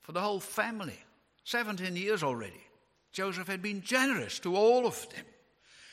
for 0.00 0.12
the 0.12 0.20
whole 0.20 0.40
family, 0.40 0.98
17 1.44 1.96
years 1.96 2.22
already, 2.22 2.62
Joseph 3.12 3.48
had 3.48 3.60
been 3.60 3.82
generous 3.82 4.38
to 4.40 4.56
all 4.56 4.86
of 4.86 5.06
them. 5.10 5.24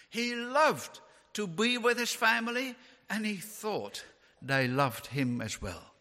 He 0.09 0.35
loved 0.35 0.99
to 1.33 1.47
be 1.47 1.77
with 1.77 1.97
his 1.97 2.11
family 2.11 2.75
and 3.13 3.27
he 3.27 3.35
thought 3.35 4.03
they 4.41 4.67
loved 4.67 5.05
him 5.05 5.39
as 5.39 5.61
well. 5.61 5.93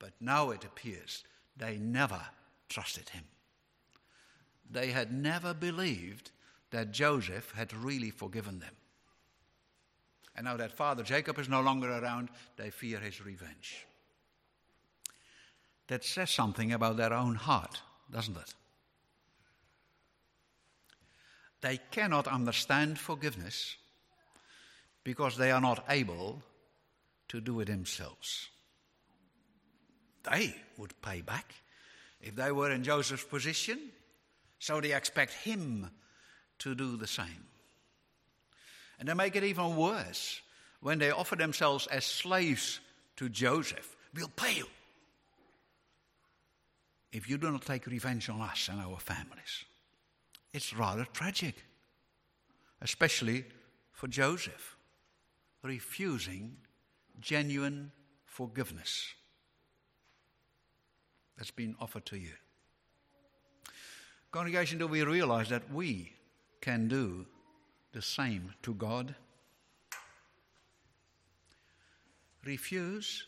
But 0.00 0.10
now 0.20 0.50
it 0.50 0.64
appears 0.64 1.22
they 1.56 1.76
never 1.76 2.20
trusted 2.68 3.10
him. 3.10 3.22
They 4.68 4.88
had 4.88 5.12
never 5.12 5.54
believed 5.54 6.32
that 6.72 6.90
Joseph 6.90 7.52
had 7.52 7.72
really 7.72 8.10
forgiven 8.10 8.58
them. 8.58 8.74
And 10.34 10.46
now 10.46 10.56
that 10.56 10.76
father 10.76 11.04
Jacob 11.04 11.38
is 11.38 11.48
no 11.48 11.60
longer 11.60 11.96
around, 11.96 12.28
they 12.56 12.70
fear 12.70 12.98
his 12.98 13.24
revenge. 13.24 13.86
That 15.86 16.04
says 16.04 16.30
something 16.30 16.72
about 16.72 16.96
their 16.96 17.12
own 17.12 17.36
heart, 17.36 17.80
doesn't 18.10 18.36
it? 18.36 18.54
They 21.60 21.78
cannot 21.92 22.26
understand 22.26 22.98
forgiveness 22.98 23.76
because 25.06 25.36
they 25.36 25.52
are 25.52 25.60
not 25.60 25.84
able 25.88 26.42
to 27.28 27.40
do 27.40 27.60
it 27.60 27.66
themselves. 27.66 28.48
They 30.28 30.52
would 30.78 31.00
pay 31.00 31.20
back 31.20 31.54
if 32.20 32.34
they 32.34 32.50
were 32.50 32.72
in 32.72 32.82
Joseph's 32.82 33.22
position, 33.22 33.78
so 34.58 34.80
they 34.80 34.92
expect 34.92 35.32
him 35.32 35.88
to 36.58 36.74
do 36.74 36.96
the 36.96 37.06
same. 37.06 37.46
And 38.98 39.08
they 39.08 39.14
make 39.14 39.36
it 39.36 39.44
even 39.44 39.76
worse 39.76 40.40
when 40.80 40.98
they 40.98 41.12
offer 41.12 41.36
themselves 41.36 41.86
as 41.86 42.04
slaves 42.04 42.80
to 43.14 43.28
Joseph. 43.28 43.96
We'll 44.12 44.26
pay 44.26 44.56
you 44.56 44.66
if 47.12 47.30
you 47.30 47.38
do 47.38 47.52
not 47.52 47.62
take 47.62 47.86
revenge 47.86 48.28
on 48.28 48.40
us 48.40 48.68
and 48.68 48.80
our 48.80 48.98
families. 48.98 49.66
It's 50.52 50.74
rather 50.74 51.04
tragic, 51.04 51.54
especially 52.82 53.44
for 53.92 54.08
Joseph. 54.08 54.75
Refusing 55.62 56.56
genuine 57.20 57.92
forgiveness 58.24 59.14
that's 61.36 61.50
been 61.50 61.76
offered 61.80 62.06
to 62.06 62.16
you. 62.16 62.32
Congregation, 64.30 64.78
do 64.78 64.86
we 64.86 65.02
realize 65.02 65.48
that 65.48 65.72
we 65.72 66.12
can 66.60 66.88
do 66.88 67.26
the 67.92 68.02
same 68.02 68.52
to 68.62 68.74
God? 68.74 69.14
Refuse 72.44 73.26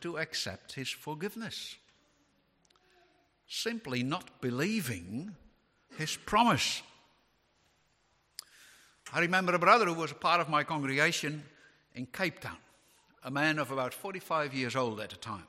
to 0.00 0.18
accept 0.18 0.72
His 0.72 0.88
forgiveness. 0.88 1.76
Simply 3.46 4.02
not 4.02 4.40
believing 4.40 5.34
His 5.96 6.16
promise. 6.16 6.82
I 9.12 9.20
remember 9.20 9.54
a 9.54 9.58
brother 9.58 9.86
who 9.86 9.94
was 9.94 10.10
a 10.10 10.16
part 10.16 10.40
of 10.40 10.50
my 10.50 10.64
congregation 10.64 11.42
in 11.98 12.06
Cape 12.06 12.38
Town, 12.38 12.56
a 13.24 13.30
man 13.30 13.58
of 13.58 13.72
about 13.72 13.92
45 13.92 14.54
years 14.54 14.76
old 14.76 15.00
at 15.00 15.10
the 15.10 15.16
time. 15.16 15.48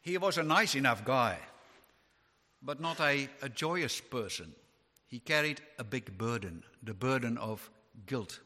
He 0.00 0.16
was 0.16 0.38
a 0.38 0.42
nice 0.42 0.74
enough 0.74 1.04
guy, 1.04 1.36
but 2.62 2.80
not 2.80 2.98
a, 3.00 3.28
a 3.42 3.50
joyous 3.50 4.00
person. 4.00 4.54
He 5.06 5.18
carried 5.18 5.60
a 5.78 5.84
big 5.84 6.16
burden, 6.16 6.62
the 6.82 6.94
burden 6.94 7.36
of 7.36 7.70
guilt. 8.06 8.40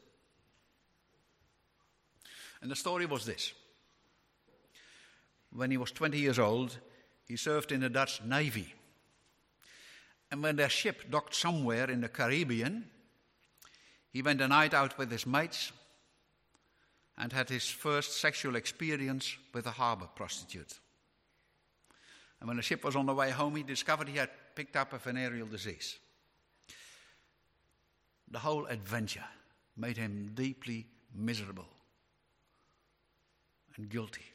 And 2.61 2.69
the 2.69 2.75
story 2.75 3.05
was 3.05 3.25
this 3.25 3.53
when 5.53 5.71
he 5.71 5.77
was 5.77 5.91
20 5.91 6.19
years 6.19 6.39
old, 6.39 6.77
he 7.25 7.37
served 7.37 7.71
in 7.71 7.79
the 7.79 7.89
Dutch 7.89 8.21
Navy. 8.25 8.73
And 10.29 10.43
when 10.43 10.57
their 10.57 10.69
ship 10.69 11.09
docked 11.09 11.35
somewhere 11.35 11.89
in 11.89 12.01
the 12.01 12.09
Caribbean, 12.09 12.83
he 14.11 14.21
went 14.21 14.41
a 14.41 14.47
night 14.49 14.73
out 14.73 14.97
with 14.97 15.09
his 15.09 15.25
mates 15.25 15.71
and 17.19 17.33
had 17.33 17.49
his 17.49 17.67
first 17.67 18.19
sexual 18.19 18.55
experience 18.55 19.35
with 19.53 19.67
a 19.67 19.71
harbor 19.71 20.07
prostitute. 20.15 20.79
And 22.39 22.47
when 22.47 22.57
the 22.57 22.63
ship 22.63 22.85
was 22.85 22.95
on 22.95 23.05
the 23.05 23.13
way 23.13 23.29
home, 23.29 23.55
he 23.55 23.63
discovered 23.63 24.07
he 24.07 24.17
had 24.17 24.29
picked 24.55 24.77
up 24.77 24.93
a 24.93 24.97
venereal 24.97 25.47
disease. 25.47 25.99
The 28.31 28.39
whole 28.39 28.65
adventure 28.67 29.25
made 29.75 29.97
him 29.97 30.31
deeply 30.33 30.87
miserable 31.13 31.67
and 33.75 33.89
guilty 33.89 34.25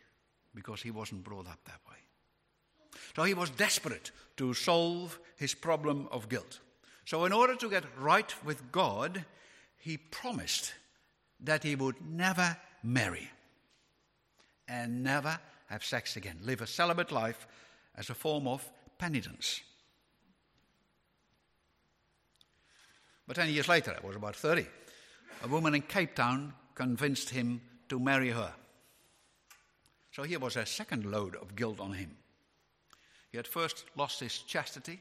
because 0.55 0.83
he 0.83 0.91
wasn't 0.91 1.25
brought 1.25 1.47
up 1.47 1.59
that 1.65 1.81
way. 1.89 1.97
So 3.17 3.23
he 3.25 3.35
was 3.35 3.51
desperate 3.51 4.11
to 4.37 4.53
solve 4.53 5.19
his 5.37 5.55
problem 5.55 6.09
of 6.11 6.29
guilt. 6.29 6.61
So, 7.07 7.27
in 7.27 7.33
order 7.33 7.55
to 7.57 7.69
get 7.69 7.85
right 7.99 8.33
with 8.45 8.73
God, 8.73 9.25
he 9.77 9.99
promised 9.99 10.73
that 11.41 11.63
he 11.63 11.77
would 11.77 11.97
never 12.01 12.57
marry 12.85 13.31
and 14.69 15.03
never 15.03 15.39
have 15.69 15.85
sex 15.85 16.17
again, 16.17 16.39
live 16.43 16.61
a 16.61 16.67
celibate 16.67 17.11
life 17.11 17.47
as 17.97 18.11
a 18.11 18.15
form 18.15 18.47
of 18.47 18.71
penitence. 18.99 19.63
But 23.27 23.37
10 23.37 23.49
years 23.49 23.69
later, 23.69 23.97
I 24.01 24.07
was 24.07 24.17
about 24.17 24.37
30, 24.37 24.67
a 25.43 25.49
woman 25.49 25.75
in 25.75 25.83
Cape 25.83 26.15
Town 26.15 26.53
convinced 26.75 27.31
him 27.31 27.63
to 27.89 27.99
marry 27.99 28.31
her. 28.31 28.53
So 30.13 30.23
here 30.23 30.39
was 30.39 30.57
a 30.57 30.67
second 30.67 31.07
load 31.11 31.35
of 31.37 31.57
guilt 31.57 31.81
on 31.81 31.93
him. 31.93 32.17
He 33.31 33.37
had 33.37 33.47
first 33.47 33.85
lost 33.97 34.21
his 34.21 34.39
chastity, 34.39 35.01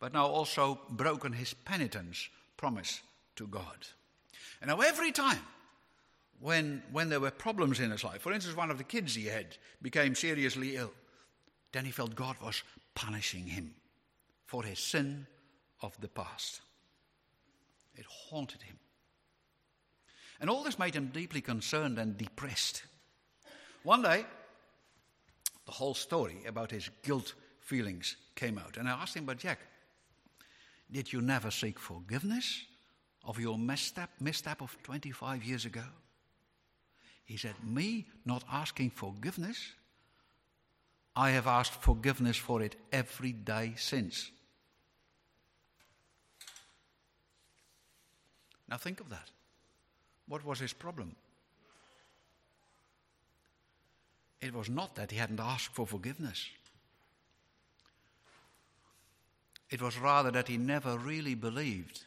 but 0.00 0.12
now 0.12 0.26
also 0.26 0.80
broken 0.90 1.32
his 1.32 1.54
penitence 1.54 2.28
promise 2.56 3.00
to 3.36 3.46
God. 3.46 3.86
And 4.60 4.70
now, 4.70 4.80
every 4.80 5.12
time 5.12 5.38
when, 6.40 6.82
when 6.92 7.08
there 7.08 7.20
were 7.20 7.30
problems 7.30 7.80
in 7.80 7.90
his 7.90 8.04
life, 8.04 8.20
for 8.20 8.32
instance, 8.32 8.56
one 8.56 8.70
of 8.70 8.78
the 8.78 8.84
kids 8.84 9.14
he 9.14 9.26
had 9.26 9.56
became 9.82 10.14
seriously 10.14 10.76
ill, 10.76 10.92
then 11.72 11.84
he 11.84 11.90
felt 11.90 12.14
God 12.14 12.36
was 12.42 12.62
punishing 12.94 13.46
him 13.46 13.74
for 14.46 14.62
his 14.62 14.78
sin 14.78 15.26
of 15.82 15.98
the 16.00 16.08
past. 16.08 16.60
It 17.94 18.06
haunted 18.06 18.62
him. 18.62 18.78
And 20.40 20.50
all 20.50 20.62
this 20.62 20.78
made 20.78 20.94
him 20.94 21.10
deeply 21.12 21.40
concerned 21.40 21.98
and 21.98 22.16
depressed. 22.16 22.82
One 23.82 24.02
day, 24.02 24.26
the 25.64 25.72
whole 25.72 25.94
story 25.94 26.42
about 26.46 26.70
his 26.70 26.90
guilt 27.02 27.34
feelings 27.60 28.16
came 28.34 28.58
out. 28.58 28.76
And 28.76 28.88
I 28.88 28.92
asked 28.92 29.16
him, 29.16 29.24
But 29.24 29.38
Jack, 29.38 29.60
did 30.90 31.12
you 31.12 31.20
never 31.20 31.50
seek 31.50 31.78
forgiveness 31.78 32.64
of 33.24 33.40
your 33.40 33.58
misstep, 33.58 34.10
misstep 34.20 34.60
of 34.60 34.76
25 34.82 35.42
years 35.42 35.64
ago? 35.64 35.84
He 37.26 37.36
said, 37.36 37.54
Me 37.62 38.06
not 38.24 38.44
asking 38.50 38.90
forgiveness? 38.90 39.72
I 41.14 41.30
have 41.30 41.46
asked 41.46 41.74
forgiveness 41.74 42.36
for 42.36 42.62
it 42.62 42.76
every 42.92 43.32
day 43.32 43.74
since. 43.76 44.30
Now 48.68 48.76
think 48.76 49.00
of 49.00 49.10
that. 49.10 49.30
What 50.28 50.44
was 50.44 50.60
his 50.60 50.72
problem? 50.72 51.16
It 54.40 54.54
was 54.54 54.68
not 54.68 54.94
that 54.94 55.10
he 55.10 55.16
hadn't 55.16 55.40
asked 55.40 55.74
for 55.74 55.86
forgiveness. 55.86 56.48
It 59.70 59.82
was 59.82 59.98
rather 59.98 60.30
that 60.30 60.46
he 60.46 60.58
never 60.58 60.96
really 60.96 61.34
believed 61.34 62.04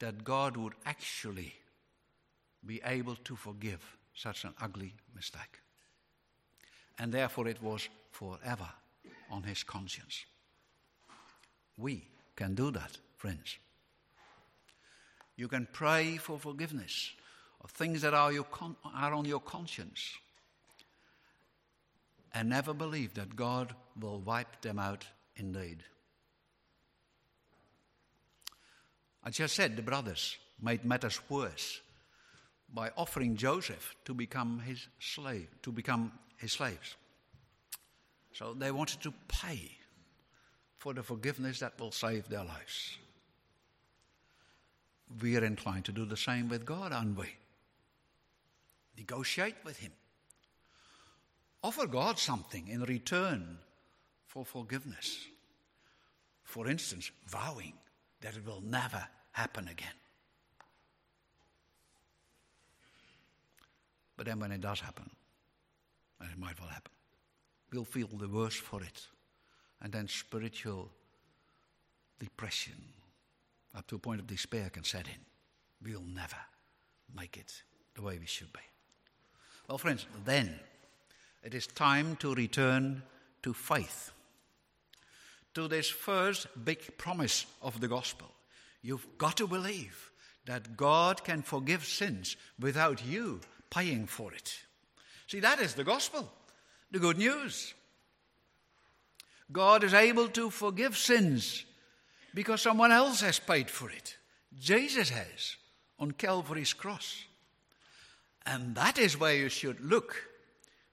that 0.00 0.24
God 0.24 0.56
would 0.56 0.74
actually 0.84 1.54
be 2.64 2.80
able 2.84 3.14
to 3.16 3.36
forgive 3.36 3.95
such 4.16 4.44
an 4.44 4.54
ugly 4.60 4.94
mistake. 5.14 5.60
And 6.98 7.12
therefore, 7.12 7.46
it 7.46 7.62
was 7.62 7.88
forever 8.10 8.68
on 9.30 9.42
his 9.42 9.62
conscience. 9.62 10.24
We 11.76 12.08
can 12.34 12.54
do 12.54 12.70
that, 12.72 12.96
friends. 13.16 13.56
You 15.36 15.48
can 15.48 15.68
pray 15.70 16.16
for 16.16 16.38
forgiveness 16.38 17.12
of 17.62 17.70
things 17.70 18.00
that 18.02 18.14
are, 18.14 18.32
con- 18.50 18.76
are 18.94 19.12
on 19.12 19.26
your 19.26 19.40
conscience 19.40 20.14
and 22.32 22.48
never 22.48 22.72
believe 22.72 23.14
that 23.14 23.36
God 23.36 23.74
will 24.00 24.20
wipe 24.20 24.62
them 24.62 24.78
out 24.78 25.04
indeed. 25.36 25.82
I 29.22 29.30
just 29.30 29.54
said 29.54 29.76
the 29.76 29.82
brothers 29.82 30.36
made 30.60 30.84
matters 30.84 31.20
worse 31.28 31.80
by 32.72 32.90
offering 32.96 33.36
Joseph 33.36 33.94
to 34.04 34.14
become 34.14 34.60
his 34.60 34.88
slave, 34.98 35.48
to 35.62 35.72
become 35.72 36.12
his 36.36 36.52
slaves. 36.52 36.96
So 38.32 38.54
they 38.54 38.70
wanted 38.70 39.00
to 39.02 39.14
pay 39.28 39.72
for 40.78 40.92
the 40.92 41.02
forgiveness 41.02 41.60
that 41.60 41.80
will 41.80 41.92
save 41.92 42.28
their 42.28 42.44
lives. 42.44 42.98
We 45.22 45.36
are 45.36 45.44
inclined 45.44 45.84
to 45.86 45.92
do 45.92 46.04
the 46.04 46.16
same 46.16 46.48
with 46.48 46.66
God, 46.66 46.92
aren't 46.92 47.18
we? 47.18 47.28
Negotiate 48.98 49.56
with 49.64 49.78
Him. 49.78 49.92
Offer 51.62 51.86
God 51.86 52.18
something 52.18 52.68
in 52.68 52.82
return 52.82 53.58
for 54.26 54.44
forgiveness. 54.44 55.26
For 56.42 56.68
instance, 56.68 57.10
vowing 57.26 57.74
that 58.20 58.36
it 58.36 58.46
will 58.46 58.62
never 58.62 59.06
happen 59.32 59.68
again. 59.68 59.88
But 64.16 64.26
then 64.26 64.40
when 64.40 64.52
it 64.52 64.60
does 64.60 64.80
happen, 64.80 65.10
and 66.20 66.30
it 66.30 66.38
might 66.38 66.58
well 66.60 66.70
happen, 66.70 66.92
we'll 67.72 67.84
feel 67.84 68.08
the 68.08 68.28
worse 68.28 68.54
for 68.54 68.82
it. 68.82 69.06
And 69.82 69.92
then 69.92 70.08
spiritual 70.08 70.90
depression, 72.18 72.74
up 73.76 73.86
to 73.88 73.96
a 73.96 73.98
point 73.98 74.20
of 74.20 74.26
despair, 74.26 74.70
can 74.70 74.84
set 74.84 75.06
in. 75.06 75.20
We'll 75.82 76.02
never 76.02 76.36
make 77.14 77.36
it 77.36 77.62
the 77.94 78.02
way 78.02 78.18
we 78.18 78.26
should 78.26 78.52
be. 78.52 78.60
Well, 79.68 79.78
friends, 79.78 80.06
then 80.24 80.58
it 81.42 81.54
is 81.54 81.66
time 81.66 82.16
to 82.16 82.34
return 82.34 83.02
to 83.42 83.52
faith, 83.52 84.12
to 85.54 85.68
this 85.68 85.88
first 85.88 86.46
big 86.64 86.96
promise 86.96 87.46
of 87.60 87.80
the 87.80 87.88
gospel. 87.88 88.30
You've 88.82 89.06
got 89.18 89.36
to 89.36 89.46
believe 89.46 90.10
that 90.46 90.76
God 90.76 91.24
can 91.24 91.42
forgive 91.42 91.84
sins 91.84 92.36
without 92.58 93.04
you 93.04 93.40
paying 93.70 94.06
for 94.06 94.32
it. 94.32 94.58
See, 95.26 95.40
that 95.40 95.60
is 95.60 95.74
the 95.74 95.84
gospel, 95.84 96.30
the 96.90 96.98
good 96.98 97.18
news. 97.18 97.74
God 99.52 99.84
is 99.84 99.94
able 99.94 100.28
to 100.28 100.50
forgive 100.50 100.96
sins 100.96 101.64
because 102.34 102.60
someone 102.60 102.92
else 102.92 103.20
has 103.20 103.38
paid 103.38 103.70
for 103.70 103.90
it. 103.90 104.16
Jesus 104.58 105.10
has 105.10 105.56
on 105.98 106.12
Calvary's 106.12 106.72
cross. 106.72 107.24
And 108.44 108.74
that 108.76 108.98
is 108.98 109.18
where 109.18 109.34
you 109.34 109.48
should 109.48 109.80
look 109.80 110.22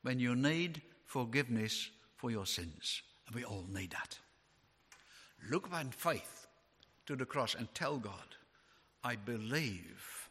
when 0.01 0.19
you 0.19 0.36
need 0.36 0.81
forgiveness 1.05 1.89
for 2.15 2.31
your 2.31 2.45
sins. 2.45 3.01
And 3.27 3.36
we 3.36 3.43
all 3.43 3.65
need 3.71 3.91
that. 3.91 4.17
Look 5.49 5.69
by 5.69 5.83
faith 5.91 6.47
to 7.05 7.15
the 7.15 7.25
cross 7.25 7.55
and 7.55 7.73
tell 7.73 7.97
God, 7.97 8.36
I 9.03 9.15
believe 9.15 10.22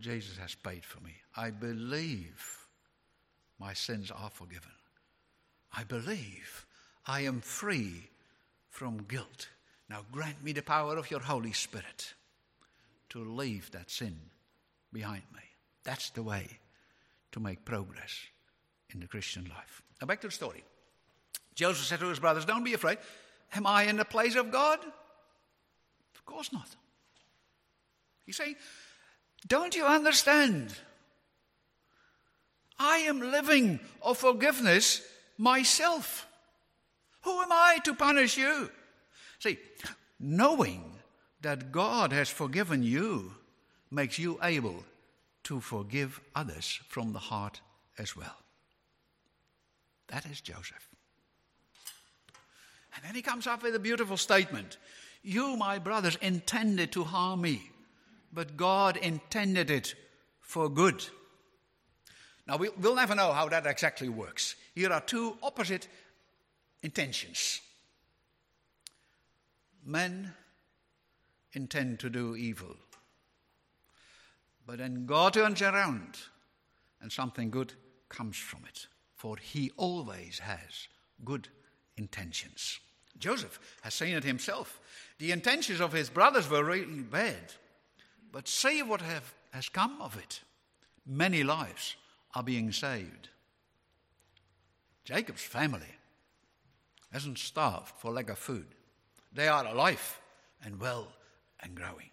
Jesus 0.00 0.36
has 0.38 0.54
paid 0.54 0.84
for 0.84 1.00
me. 1.00 1.14
I 1.36 1.50
believe 1.50 2.66
my 3.58 3.72
sins 3.72 4.10
are 4.10 4.30
forgiven. 4.30 4.70
I 5.76 5.84
believe 5.84 6.66
I 7.06 7.22
am 7.22 7.40
free 7.40 8.10
from 8.70 9.04
guilt. 9.08 9.48
Now 9.88 10.04
grant 10.10 10.42
me 10.42 10.52
the 10.52 10.62
power 10.62 10.96
of 10.96 11.10
your 11.10 11.20
Holy 11.20 11.52
Spirit 11.52 12.14
to 13.10 13.24
leave 13.24 13.70
that 13.72 13.90
sin 13.90 14.16
behind 14.92 15.22
me. 15.32 15.40
That's 15.84 16.10
the 16.10 16.22
way 16.22 16.46
to 17.32 17.40
make 17.40 17.64
progress 17.64 18.18
in 18.92 19.00
the 19.00 19.06
Christian 19.06 19.44
life. 19.44 19.82
Now 20.00 20.06
back 20.06 20.20
to 20.22 20.28
the 20.28 20.32
story. 20.32 20.64
Joseph 21.54 21.86
said 21.86 22.00
to 22.00 22.08
his 22.08 22.18
brothers, 22.18 22.44
Don't 22.44 22.64
be 22.64 22.74
afraid. 22.74 22.98
Am 23.54 23.66
I 23.66 23.84
in 23.84 23.96
the 23.96 24.04
place 24.04 24.34
of 24.34 24.50
God? 24.50 24.80
Of 26.14 26.24
course 26.24 26.52
not. 26.52 26.68
He's 28.26 28.36
saying, 28.36 28.56
Don't 29.46 29.76
you 29.76 29.84
understand? 29.84 30.74
I 32.78 32.98
am 32.98 33.20
living 33.20 33.80
of 34.02 34.18
forgiveness 34.18 35.02
myself. 35.38 36.26
Who 37.22 37.40
am 37.40 37.52
I 37.52 37.78
to 37.84 37.94
punish 37.94 38.36
you? 38.36 38.70
See, 39.38 39.58
knowing 40.18 40.94
that 41.42 41.72
God 41.72 42.12
has 42.12 42.30
forgiven 42.30 42.82
you 42.82 43.32
makes 43.90 44.18
you 44.18 44.38
able 44.42 44.84
to 45.44 45.60
forgive 45.60 46.20
others 46.34 46.80
from 46.88 47.12
the 47.12 47.18
heart 47.18 47.60
as 47.98 48.16
well. 48.16 48.36
That 50.08 50.26
is 50.26 50.40
Joseph. 50.40 50.88
And 52.94 53.04
then 53.04 53.14
he 53.14 53.22
comes 53.22 53.46
up 53.46 53.62
with 53.62 53.74
a 53.74 53.80
beautiful 53.80 54.16
statement 54.16 54.78
You, 55.22 55.56
my 55.56 55.78
brothers, 55.78 56.16
intended 56.20 56.92
to 56.92 57.04
harm 57.04 57.40
me, 57.40 57.70
but 58.34 58.56
God 58.56 58.96
intended 58.96 59.70
it 59.70 59.94
for 60.40 60.68
good. 60.68 61.04
Now, 62.46 62.58
we'll 62.58 62.94
never 62.94 63.14
know 63.14 63.32
how 63.32 63.48
that 63.48 63.66
exactly 63.66 64.08
works. 64.08 64.56
Here 64.74 64.92
are 64.92 65.00
two 65.00 65.38
opposite 65.42 65.88
intentions. 66.82 67.60
Men 69.86 70.32
intend 71.52 72.00
to 72.00 72.10
do 72.10 72.36
evil, 72.36 72.76
but 74.66 74.78
then 74.78 75.06
God 75.06 75.34
turns 75.34 75.62
around 75.62 76.16
and 77.00 77.12
something 77.12 77.50
good 77.50 77.74
comes 78.08 78.36
from 78.36 78.64
it, 78.66 78.86
for 79.14 79.36
he 79.36 79.70
always 79.76 80.38
has 80.40 80.88
good 81.24 81.48
intentions. 81.96 82.80
Joseph 83.18 83.58
has 83.82 83.94
seen 83.94 84.14
it 84.14 84.24
himself. 84.24 84.80
The 85.18 85.32
intentions 85.32 85.80
of 85.80 85.92
his 85.92 86.10
brothers 86.10 86.50
were 86.50 86.64
really 86.64 87.02
bad, 87.02 87.52
but 88.34 88.48
see 88.48 88.82
what 88.82 89.00
have, 89.00 89.32
has 89.52 89.68
come 89.68 90.02
of 90.02 90.18
it. 90.18 90.40
Many 91.06 91.44
lives 91.44 91.94
are 92.34 92.42
being 92.42 92.72
saved. 92.72 93.28
Jacob's 95.04 95.44
family 95.44 95.94
hasn't 97.12 97.38
starved 97.38 97.92
for 97.96 98.10
lack 98.10 98.30
of 98.30 98.38
food. 98.38 98.66
They 99.32 99.46
are 99.46 99.64
alive 99.64 100.20
and 100.64 100.80
well 100.80 101.12
and 101.60 101.76
growing. 101.76 102.10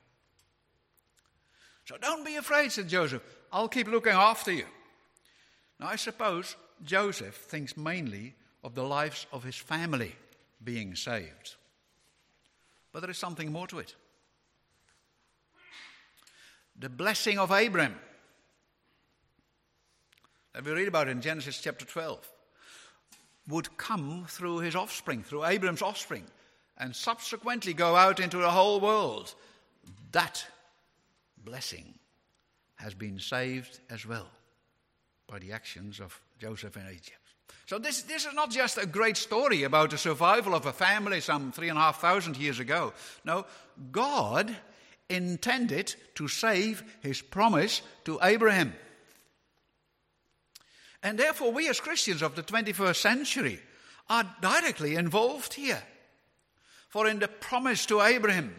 So 1.86 1.96
don't 2.00 2.24
be 2.24 2.36
afraid, 2.36 2.72
said 2.72 2.88
Joseph. 2.88 3.24
I'll 3.52 3.68
keep 3.68 3.88
looking 3.88 4.14
after 4.14 4.52
you. 4.52 4.66
Now, 5.80 5.88
I 5.88 5.96
suppose 5.96 6.56
Joseph 6.84 7.36
thinks 7.36 7.76
mainly 7.76 8.36
of 8.64 8.76
the 8.76 8.84
lives 8.84 9.26
of 9.34 9.44
his 9.44 9.56
family 9.56 10.16
being 10.64 10.94
saved. 10.94 11.56
But 12.92 13.00
there 13.00 13.10
is 13.10 13.18
something 13.18 13.52
more 13.52 13.66
to 13.66 13.80
it. 13.80 13.96
The 16.82 16.90
blessing 16.90 17.38
of 17.38 17.52
Abraham 17.52 17.96
that 20.54 20.66
we 20.66 20.72
read 20.72 20.88
about 20.88 21.10
in 21.10 21.22
Genesis 21.22 21.62
chapter 21.62 21.86
12 21.86 22.28
would 23.50 23.78
come 23.78 24.26
through 24.28 24.58
his 24.62 24.76
offspring, 24.76 25.22
through 25.22 25.46
Abraham's 25.46 25.84
offspring, 25.84 26.24
and 26.80 26.96
subsequently 26.96 27.74
go 27.74 27.96
out 27.96 28.20
into 28.20 28.38
the 28.38 28.50
whole 28.50 28.80
world. 28.80 29.36
That 30.12 30.44
blessing 31.38 31.94
has 32.78 32.96
been 32.96 33.20
saved 33.20 33.80
as 33.92 34.08
well 34.08 34.28
by 35.28 35.38
the 35.38 35.52
actions 35.52 36.00
of 36.00 36.20
Joseph 36.40 36.78
in 36.78 36.88
Egypt. 36.88 37.20
So, 37.68 37.78
this, 37.78 38.02
this 38.02 38.26
is 38.26 38.34
not 38.34 38.50
just 38.50 38.80
a 38.80 38.88
great 38.88 39.18
story 39.18 39.64
about 39.64 39.92
the 39.92 40.00
survival 40.00 40.56
of 40.56 40.66
a 40.66 40.74
family 40.74 41.22
some 41.22 41.52
three 41.52 41.70
and 41.70 41.78
a 41.78 41.82
half 41.82 42.02
thousand 42.02 42.38
years 42.38 42.60
ago. 42.60 42.92
No, 43.24 43.46
God 43.92 44.56
intended 45.16 45.96
to 46.16 46.28
save 46.28 46.84
his 47.02 47.22
promise 47.22 47.82
to 48.06 48.20
Abraham. 48.22 48.74
And 51.04 51.18
therefore, 51.18 51.52
we 51.52 51.68
as 51.70 51.80
Christians 51.80 52.22
of 52.22 52.36
the 52.36 52.44
21st 52.44 52.96
century 52.96 53.60
are 54.10 54.36
directly 54.42 54.96
involved 54.96 55.54
here. 55.54 55.82
For 56.90 57.08
in 57.08 57.20
the 57.20 57.28
promise 57.28 57.86
to 57.88 58.02
Abraham, 58.02 58.54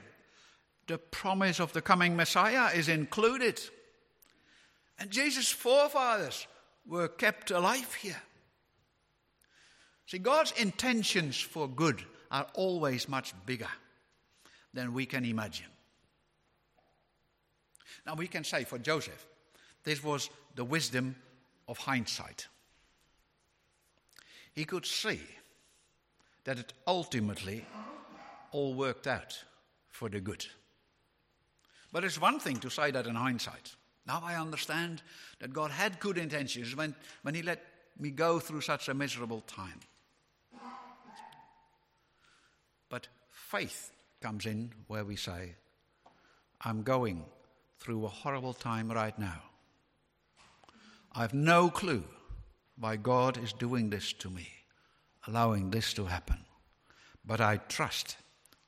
the 0.86 0.98
promise 0.98 1.60
of 1.60 1.72
the 1.72 1.82
coming 1.82 2.16
Messiah 2.16 2.74
is 2.74 2.88
included. 2.88 3.60
And 4.98 5.10
Jesus' 5.10 5.50
forefathers 5.50 6.46
were 6.86 7.08
kept 7.08 7.50
alive 7.50 7.94
here. 7.94 8.20
See, 10.06 10.18
God's 10.18 10.52
intentions 10.52 11.40
for 11.40 11.68
good 11.68 12.02
are 12.30 12.46
always 12.54 13.08
much 13.08 13.34
bigger 13.46 13.68
than 14.74 14.94
we 14.94 15.06
can 15.06 15.24
imagine. 15.24 15.71
Now, 18.06 18.14
we 18.14 18.26
can 18.26 18.44
say 18.44 18.64
for 18.64 18.78
Joseph, 18.78 19.26
this 19.84 20.02
was 20.02 20.30
the 20.54 20.64
wisdom 20.64 21.16
of 21.68 21.78
hindsight. 21.78 22.46
He 24.52 24.64
could 24.64 24.84
see 24.84 25.20
that 26.44 26.58
it 26.58 26.72
ultimately 26.86 27.64
all 28.50 28.74
worked 28.74 29.06
out 29.06 29.42
for 29.88 30.08
the 30.08 30.20
good. 30.20 30.44
But 31.92 32.04
it's 32.04 32.20
one 32.20 32.40
thing 32.40 32.58
to 32.58 32.70
say 32.70 32.90
that 32.90 33.06
in 33.06 33.14
hindsight. 33.14 33.74
Now 34.06 34.20
I 34.24 34.40
understand 34.40 35.02
that 35.40 35.52
God 35.52 35.70
had 35.70 36.00
good 36.00 36.18
intentions 36.18 36.74
when, 36.74 36.94
when 37.22 37.34
He 37.34 37.42
let 37.42 37.64
me 37.98 38.10
go 38.10 38.40
through 38.40 38.62
such 38.62 38.88
a 38.88 38.94
miserable 38.94 39.42
time. 39.42 39.80
But 42.88 43.08
faith 43.30 43.92
comes 44.20 44.44
in 44.44 44.72
where 44.86 45.04
we 45.04 45.16
say, 45.16 45.54
I'm 46.60 46.82
going 46.82 47.24
through 47.82 48.04
a 48.04 48.08
horrible 48.08 48.54
time 48.54 48.90
right 48.92 49.18
now. 49.18 49.42
I 51.12 51.22
have 51.22 51.34
no 51.34 51.68
clue 51.68 52.04
why 52.78 52.94
God 52.94 53.42
is 53.42 53.52
doing 53.52 53.90
this 53.90 54.12
to 54.14 54.30
me, 54.30 54.48
allowing 55.26 55.70
this 55.70 55.92
to 55.94 56.04
happen. 56.04 56.38
But 57.24 57.40
I 57.40 57.56
trust 57.56 58.16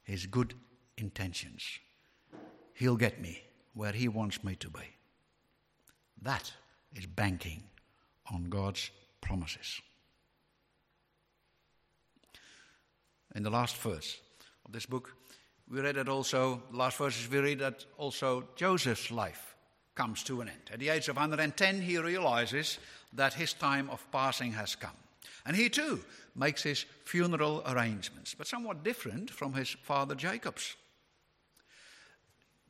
His 0.03 0.27
good 0.27 0.55
intentions. 0.99 1.63
He'll 2.75 2.97
get 2.97 3.21
me 3.21 3.41
where 3.73 3.93
He 3.93 4.09
wants 4.09 4.43
me 4.43 4.57
to 4.57 4.69
be. 4.69 4.97
That 6.21 6.53
is 6.93 7.07
banking 7.07 7.63
on 8.33 8.45
God's 8.51 8.91
promises. 9.21 9.81
In 13.37 13.45
the 13.45 13.51
last 13.51 13.77
verse 13.77 14.19
of 14.67 14.73
this 14.73 14.87
book, 14.87 15.15
we 15.71 15.81
read 15.81 15.97
that 15.97 16.09
also, 16.09 16.63
last 16.73 16.99
verses, 16.99 17.29
we 17.31 17.39
read 17.39 17.61
that 17.61 17.85
also 17.97 18.45
Joseph's 18.57 19.11
life 19.11 19.55
comes 19.95 20.23
to 20.25 20.41
an 20.41 20.49
end. 20.49 20.71
At 20.73 20.79
the 20.79 20.91
age 20.91 21.09
of 21.09 21.17
110, 21.17 21.81
he 21.81 21.99
realizes 21.99 22.79
that 23.15 23.35
his 23.35 23.53
time 23.53 23.89
of 23.91 24.11
passing 24.11 24.53
has 24.53 24.77
come. 24.77 24.97
And 25.47 25.57
he 25.57 25.69
too 25.69 26.01
makes 26.35 26.63
his 26.63 26.85
funeral 27.05 27.63
arrangements, 27.67 28.35
but 28.35 28.47
somewhat 28.47 28.83
different 28.83 29.31
from 29.31 29.55
his 29.55 29.71
father 29.71 30.15
Jacob's. 30.15 30.77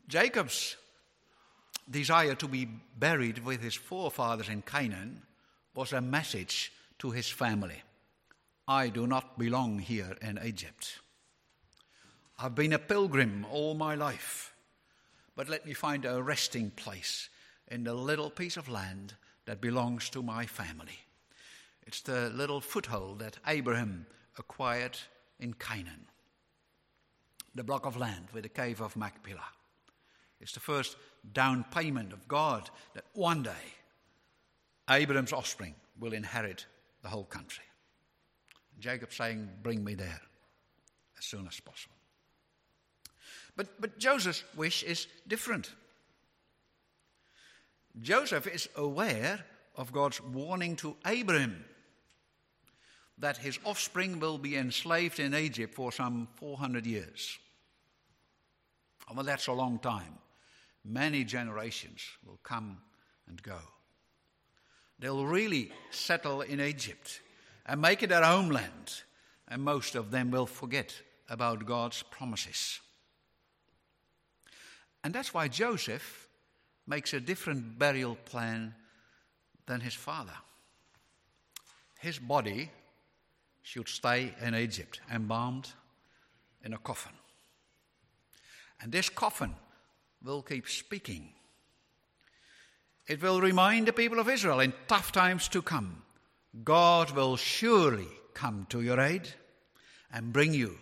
Jacob's 0.09 0.76
desire 1.90 2.35
to 2.35 2.48
be 2.48 2.68
buried 2.98 3.44
with 3.44 3.62
his 3.62 3.74
forefathers 3.74 4.48
in 4.48 4.62
Canaan 4.62 5.22
was 5.74 5.92
a 5.92 6.00
message 6.00 6.72
to 6.98 7.11
his 7.11 7.28
family 7.28 7.83
I 8.66 8.88
do 8.88 9.07
not 9.07 9.38
belong 9.38 9.78
here 9.78 10.16
in 10.22 10.38
Egypt. 10.42 11.00
I've 12.38 12.55
been 12.55 12.73
a 12.73 12.79
pilgrim 12.79 13.47
all 13.51 13.75
my 13.75 13.94
life 13.94 14.55
but 15.37 15.49
let 15.49 15.66
me 15.66 15.73
find 15.75 16.05
a 16.05 16.23
resting 16.23 16.70
place 16.70 17.29
in 17.68 17.85
the 17.85 17.94
little 17.94 18.31
piece 18.31 18.57
of 18.57 18.68
land 18.68 19.14
that 19.47 19.61
belongs 19.61 20.09
to 20.11 20.23
my 20.23 20.47
family. 20.47 20.99
It's 21.87 22.01
the 22.01 22.31
little 22.31 22.61
foothold 22.61 23.18
that 23.18 23.38
Abraham 23.47 24.07
acquired 24.38 24.97
in 25.40 25.55
Canaan. 25.55 26.07
The 27.55 27.64
block 27.64 27.87
of 27.87 27.97
land 27.97 28.29
with 28.33 28.44
the 28.44 28.49
cave 28.49 28.81
of 28.81 28.97
Machpelah. 28.97 29.44
It's 30.40 30.53
the 30.53 30.61
first 30.61 30.97
down 31.33 31.64
payment 31.70 32.12
of 32.12 32.29
God 32.29 32.70
that 32.94 33.05
one 33.14 33.42
day 33.42 33.75
Abraham's 34.90 35.33
offspring 35.33 35.75
will 35.99 36.12
inherit 36.12 36.66
the 37.03 37.09
whole 37.09 37.25
country. 37.25 37.64
Jacob 38.79 39.12
saying, 39.12 39.49
Bring 39.62 39.85
me 39.85 39.94
there 39.94 40.20
as 41.18 41.25
soon 41.25 41.47
as 41.47 41.61
possible. 41.61 41.94
But, 43.57 43.81
but 43.81 43.99
Joseph's 43.99 44.45
wish 44.57 44.83
is 44.83 45.07
different. 45.29 45.73
Joseph 48.01 48.47
is 48.47 48.69
aware 48.77 49.45
of 49.77 49.93
God's 49.93 50.21
warning 50.21 50.77
to 50.77 50.97
Abraham 51.07 51.64
that 53.19 53.37
his 53.37 53.59
offspring 53.64 54.19
will 54.19 54.38
be 54.38 54.57
enslaved 54.57 55.21
in 55.21 55.35
Egypt 55.35 55.75
for 55.75 55.93
some 55.93 56.27
400 56.35 56.85
years. 56.85 57.38
Well, 59.14 59.25
that's 59.25 59.47
a 59.47 59.53
long 59.53 59.79
time. 59.79 60.19
Many 60.85 61.25
generations 61.25 62.03
will 62.27 62.40
come 62.43 62.79
and 63.29 63.40
go. 63.43 63.59
They'll 64.99 65.27
really 65.27 65.71
settle 65.90 66.40
in 66.43 66.61
Egypt 66.61 67.21
and 67.67 67.81
make 67.81 68.03
it 68.03 68.09
their 68.09 68.25
homeland, 68.25 69.03
and 69.49 69.62
most 69.62 69.95
of 69.95 70.11
them 70.11 70.31
will 70.31 70.47
forget 70.47 70.95
about 71.29 71.67
God's 71.67 72.03
promises. 72.03 72.81
And 75.05 75.14
that's 75.14 75.35
why 75.35 75.49
Joseph 75.49 76.29
makes 76.87 77.12
a 77.12 77.21
different 77.21 77.79
burial 77.79 78.17
plan 78.25 78.75
than 79.67 79.81
his 79.81 79.95
father. 79.95 80.33
His 82.01 82.19
body 82.19 82.71
should 83.62 83.88
stay 83.88 84.35
in 84.43 84.55
Egypt, 84.55 85.01
embalmed 85.12 85.69
in 86.64 86.73
a 86.73 86.79
coffin. 86.79 87.12
And 88.81 88.90
this 88.90 89.09
coffin 89.09 89.55
will 90.23 90.43
keep 90.43 90.69
speaking. 90.69 91.29
It 93.07 93.23
will 93.23 93.40
remind 93.40 93.87
the 93.87 93.93
people 93.93 94.19
of 94.19 94.29
Israel 94.29 94.61
in 94.61 94.73
tough 94.88 95.12
times 95.12 95.49
to 95.49 95.62
come 95.62 96.03
God 96.62 97.11
will 97.11 97.37
surely 97.37 98.07
come 98.33 98.67
to 98.71 98.81
your 98.81 99.01
aid 99.01 99.29
and 100.12 100.33
bring 100.33 100.55
you 100.55 100.79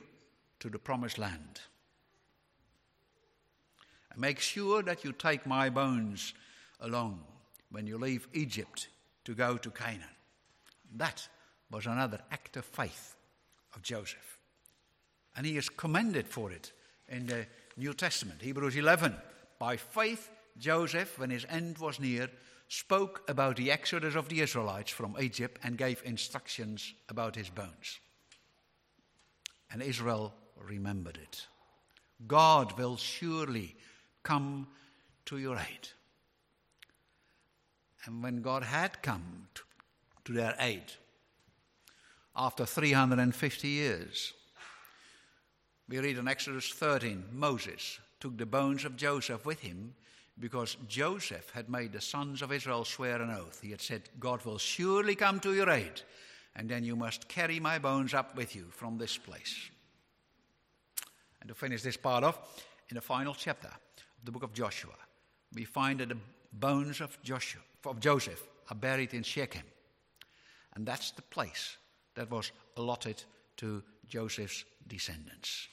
to 0.61 0.69
the 0.69 0.79
promised 0.79 1.19
land. 1.19 1.61
Make 4.17 4.41
sure 4.41 4.83
that 4.83 5.05
you 5.05 5.13
take 5.13 5.47
my 5.47 5.71
bones 5.71 6.35
along 6.81 7.21
when 7.71 7.87
you 7.87 7.99
leave 7.99 8.29
Egypt 8.33 8.89
to 9.25 9.35
go 9.35 9.57
to 9.57 9.71
Canaan. 9.71 10.03
That 10.97 11.27
was 11.71 11.87
another 11.87 12.21
act 12.31 12.57
of 12.57 12.65
faith 12.65 13.15
of 13.75 13.83
Joseph. 13.83 14.39
And 15.37 15.47
he 15.47 15.57
is 15.57 15.69
commended 15.69 16.29
for 16.29 16.53
it 16.53 16.73
in 17.09 17.27
the 17.27 17.47
New 17.77 17.95
Testament. 17.95 18.43
Hebrews 18.43 18.77
11. 18.77 19.17
By 19.59 19.77
faith, 19.77 20.31
Joseph, 20.59 21.19
when 21.19 21.31
his 21.31 21.47
end 21.49 21.79
was 21.79 21.99
near, 21.99 22.29
spoke 22.69 23.23
about 23.29 23.57
the 23.57 23.71
exodus 23.71 24.15
of 24.15 24.29
the 24.29 24.41
Israelites 24.41 24.91
from 24.91 25.17
Egypt 25.21 25.59
and 25.63 25.79
gave 25.79 26.03
instructions 26.05 26.93
about 27.09 27.37
his 27.37 27.49
bones. 27.49 28.01
And 29.71 29.83
Israel 29.83 30.35
remembered 30.61 31.17
it. 31.17 31.47
God 32.27 32.79
will 32.79 32.97
surely 32.97 33.75
come 34.23 34.67
to 35.27 35.39
your 35.39 35.57
aid. 35.57 35.89
And 38.05 38.23
when 38.23 38.43
God 38.43 38.63
had 38.63 39.03
come 39.03 39.49
to 40.25 40.33
their 40.33 40.55
aid, 40.59 40.85
after 42.35 42.65
350 42.65 43.69
years, 43.69 44.33
we 45.89 45.99
read 45.99 46.19
in 46.19 46.29
Exodus 46.29 46.71
13 46.71 47.25
Moses 47.33 48.01
took 48.19 48.37
the 48.39 48.47
bones 48.47 48.85
of 48.85 48.97
Joseph 48.97 49.45
with 49.45 49.61
him 49.61 49.95
because 50.39 50.77
Joseph 50.89 51.51
had 51.51 51.69
made 51.69 51.93
the 51.93 52.01
sons 52.01 52.41
of 52.41 52.53
Israel 52.53 52.85
swear 52.85 53.21
an 53.21 53.31
oath. 53.31 53.61
He 53.61 53.71
had 53.71 53.81
said, 53.81 54.03
God 54.19 54.45
will 54.45 54.59
surely 54.59 55.15
come 55.15 55.41
to 55.41 55.53
your 55.55 55.69
aid, 55.69 56.01
and 56.57 56.69
then 56.69 56.85
you 56.85 56.97
must 56.97 57.29
carry 57.29 57.61
my 57.61 57.79
bones 57.79 58.15
up 58.15 58.35
with 58.35 58.57
you 58.57 58.67
from 58.71 58.97
this 58.97 59.19
place. 59.19 59.71
And 61.41 61.49
to 61.49 61.55
finish 61.55 61.83
this 61.83 61.97
part 61.97 62.25
off, 62.25 62.65
in 62.89 62.95
the 62.95 63.01
final 63.01 63.35
chapter 63.35 63.71
the 64.25 64.33
book 64.33 64.43
of 64.43 64.53
Joshua, 64.53 64.95
we 65.55 65.65
find 65.65 66.01
that 66.01 66.09
the 66.09 66.19
bones 66.53 67.01
of, 67.01 67.19
Joshua, 67.23 67.63
of 67.85 68.01
Joseph 68.01 68.47
are 68.71 68.77
buried 68.77 69.15
in 69.15 69.23
Shechem. 69.23 69.63
And 70.75 70.87
that's 70.87 71.11
the 71.11 71.23
place 71.23 71.77
that 72.15 72.31
was 72.31 72.53
allotted 72.77 73.23
to 73.59 73.83
Joseph's 74.09 74.65
descendants. 74.87 75.69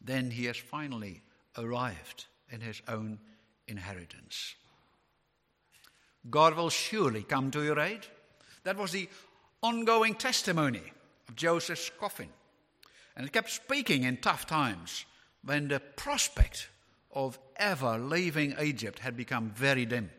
Then 0.00 0.30
he 0.30 0.46
has 0.46 0.56
finally 0.56 1.22
arrived 1.56 2.26
in 2.50 2.60
his 2.60 2.82
own 2.88 3.18
inheritance. 3.68 4.54
God 6.30 6.56
will 6.56 6.70
surely 6.70 7.22
come 7.22 7.50
to 7.50 7.62
your 7.62 7.78
aid. 7.78 8.06
That 8.64 8.76
was 8.76 8.92
the 8.92 9.08
ongoing 9.62 10.14
testimony 10.14 10.82
of 11.28 11.36
Joseph's 11.36 11.90
coffin. 11.98 12.28
And 13.16 13.26
it 13.26 13.32
kept 13.32 13.50
speaking 13.50 14.04
in 14.04 14.16
tough 14.18 14.46
times 14.46 15.04
when 15.44 15.68
the 15.68 15.80
prospect 15.80 16.68
of 17.12 17.38
ever 17.56 17.98
leaving 17.98 18.54
Egypt 18.60 18.98
had 18.98 19.16
become 19.16 19.50
very 19.50 19.84
dim. 19.84 20.10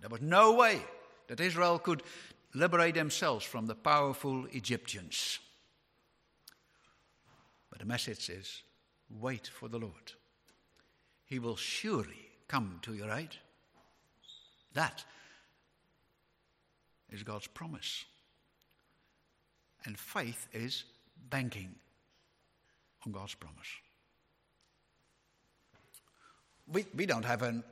There 0.00 0.10
was 0.10 0.20
no 0.20 0.54
way 0.54 0.80
that 1.28 1.40
Israel 1.40 1.78
could 1.78 2.02
liberate 2.54 2.94
themselves 2.94 3.44
from 3.44 3.66
the 3.66 3.74
powerful 3.74 4.46
Egyptians. 4.52 5.38
But 7.70 7.80
the 7.80 7.86
message 7.86 8.30
is 8.30 8.62
wait 9.10 9.46
for 9.46 9.68
the 9.68 9.78
Lord. 9.78 10.12
He 11.24 11.38
will 11.38 11.56
surely 11.56 12.30
come 12.48 12.78
to 12.82 12.94
your 12.94 13.10
aid. 13.10 13.36
That 14.74 15.04
is 17.10 17.22
God's 17.22 17.46
promise. 17.46 18.04
And 19.84 19.98
faith 19.98 20.48
is 20.52 20.84
banking 21.30 21.74
on 23.04 23.12
God's 23.12 23.34
promise. 23.34 23.68
We, 26.72 26.86
we 26.94 27.06
don't 27.06 27.24
have 27.24 27.42
an, 27.42 27.62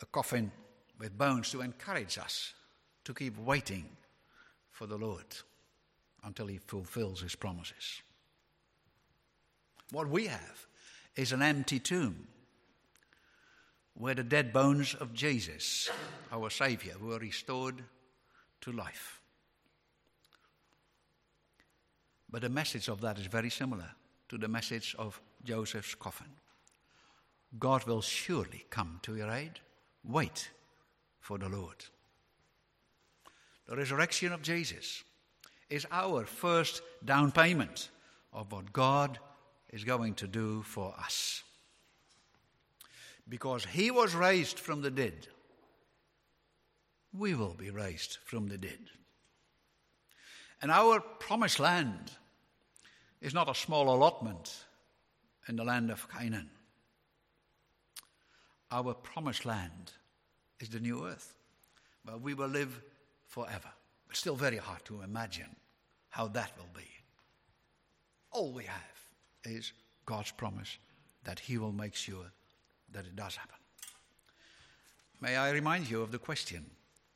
a 0.00 0.06
coffin 0.06 0.50
with 0.98 1.16
bones 1.16 1.50
to 1.50 1.60
encourage 1.60 2.18
us 2.18 2.54
to 3.04 3.14
keep 3.14 3.38
waiting 3.38 3.84
for 4.70 4.86
the 4.86 4.96
Lord 4.96 5.26
until 6.24 6.46
He 6.46 6.58
fulfills 6.58 7.20
His 7.20 7.34
promises. 7.34 8.02
What 9.90 10.08
we 10.08 10.26
have 10.26 10.66
is 11.16 11.32
an 11.32 11.42
empty 11.42 11.78
tomb 11.78 12.26
where 13.94 14.14
the 14.14 14.24
dead 14.24 14.52
bones 14.52 14.94
of 14.94 15.12
Jesus, 15.12 15.90
our 16.32 16.48
Saviour, 16.48 16.94
were 17.00 17.18
restored 17.18 17.82
to 18.62 18.72
life. 18.72 19.20
But 22.30 22.42
the 22.42 22.48
message 22.48 22.88
of 22.88 23.02
that 23.02 23.18
is 23.18 23.26
very 23.26 23.50
similar 23.50 23.90
to 24.30 24.38
the 24.38 24.48
message 24.48 24.96
of 24.98 25.20
Joseph's 25.44 25.94
coffin. 25.94 26.28
God 27.58 27.84
will 27.84 28.00
surely 28.00 28.64
come 28.70 28.98
to 29.02 29.16
your 29.16 29.30
aid. 29.30 29.60
Wait 30.04 30.50
for 31.20 31.38
the 31.38 31.48
Lord. 31.48 31.84
The 33.66 33.76
resurrection 33.76 34.32
of 34.32 34.42
Jesus 34.42 35.04
is 35.70 35.86
our 35.90 36.24
first 36.24 36.82
down 37.04 37.32
payment 37.32 37.90
of 38.32 38.52
what 38.52 38.72
God 38.72 39.18
is 39.70 39.84
going 39.84 40.14
to 40.14 40.26
do 40.26 40.62
for 40.62 40.94
us. 40.98 41.42
Because 43.28 43.64
he 43.64 43.90
was 43.90 44.14
raised 44.14 44.58
from 44.58 44.82
the 44.82 44.90
dead, 44.90 45.28
we 47.16 47.34
will 47.34 47.54
be 47.54 47.70
raised 47.70 48.18
from 48.24 48.48
the 48.48 48.58
dead. 48.58 48.78
And 50.60 50.70
our 50.70 51.00
promised 51.00 51.60
land 51.60 52.12
is 53.20 53.34
not 53.34 53.48
a 53.48 53.54
small 53.54 53.94
allotment 53.94 54.64
in 55.48 55.56
the 55.56 55.64
land 55.64 55.90
of 55.90 56.08
Canaan. 56.10 56.50
Our 58.72 58.94
promised 58.94 59.44
land 59.44 59.92
is 60.58 60.70
the 60.70 60.80
new 60.80 61.06
earth, 61.06 61.34
where 62.04 62.16
we 62.16 62.32
will 62.32 62.48
live 62.48 62.80
forever. 63.26 63.68
It's 64.08 64.20
still 64.20 64.34
very 64.34 64.56
hard 64.56 64.82
to 64.86 65.02
imagine 65.02 65.54
how 66.08 66.28
that 66.28 66.52
will 66.56 66.70
be. 66.74 66.88
All 68.30 68.50
we 68.50 68.64
have 68.64 68.98
is 69.44 69.72
God's 70.06 70.30
promise 70.30 70.78
that 71.24 71.38
He 71.38 71.58
will 71.58 71.72
make 71.72 71.94
sure 71.94 72.32
that 72.92 73.04
it 73.04 73.14
does 73.14 73.36
happen. 73.36 73.56
May 75.20 75.36
I 75.36 75.50
remind 75.50 75.90
you 75.90 76.00
of 76.00 76.10
the 76.10 76.18
question 76.18 76.64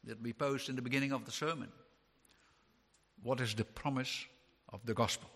that 0.04 0.20
we 0.20 0.34
posed 0.34 0.68
in 0.68 0.76
the 0.76 0.82
beginning 0.82 1.12
of 1.12 1.24
the 1.24 1.32
sermon? 1.32 1.72
What 3.22 3.40
is 3.40 3.54
the 3.54 3.64
promise 3.64 4.26
of 4.72 4.84
the 4.84 4.94
gospel? 4.94 5.30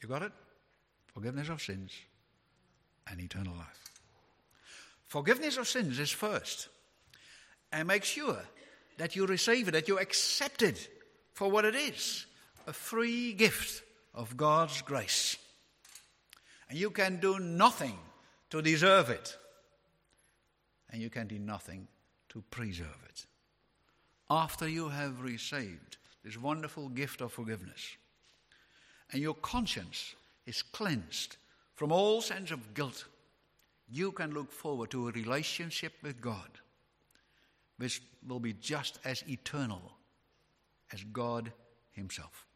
You 0.00 0.08
got 0.08 0.22
it? 0.22 0.32
Forgiveness 1.06 1.48
of 1.48 1.60
sins 1.60 1.92
and 3.10 3.20
eternal 3.20 3.54
life. 3.54 3.83
Forgiveness 5.14 5.58
of 5.58 5.68
sins 5.68 6.00
is 6.00 6.10
first. 6.10 6.66
And 7.70 7.86
make 7.86 8.02
sure 8.02 8.42
that 8.98 9.14
you 9.14 9.26
receive 9.26 9.68
it, 9.68 9.70
that 9.70 9.86
you 9.86 10.00
accept 10.00 10.60
it 10.60 10.88
for 11.34 11.48
what 11.48 11.64
it 11.64 11.76
is 11.76 12.26
a 12.66 12.72
free 12.72 13.32
gift 13.32 13.84
of 14.12 14.36
God's 14.36 14.82
grace. 14.82 15.36
And 16.68 16.76
you 16.76 16.90
can 16.90 17.20
do 17.20 17.38
nothing 17.38 17.96
to 18.50 18.60
deserve 18.60 19.08
it, 19.08 19.38
and 20.90 21.00
you 21.00 21.10
can 21.10 21.28
do 21.28 21.38
nothing 21.38 21.86
to 22.30 22.42
preserve 22.50 22.98
it. 23.08 23.24
After 24.28 24.68
you 24.68 24.88
have 24.88 25.22
received 25.22 25.96
this 26.24 26.36
wonderful 26.36 26.88
gift 26.88 27.20
of 27.20 27.30
forgiveness, 27.30 27.96
and 29.12 29.22
your 29.22 29.34
conscience 29.34 30.16
is 30.44 30.62
cleansed 30.62 31.36
from 31.76 31.92
all 31.92 32.20
sense 32.20 32.50
of 32.50 32.74
guilt, 32.74 33.04
you 33.88 34.12
can 34.12 34.32
look 34.32 34.50
forward 34.50 34.90
to 34.90 35.08
a 35.08 35.12
relationship 35.12 35.92
with 36.02 36.20
God 36.20 36.48
which 37.76 38.00
will 38.26 38.40
be 38.40 38.52
just 38.52 38.98
as 39.04 39.24
eternal 39.28 39.92
as 40.92 41.02
God 41.04 41.52
Himself. 41.92 42.46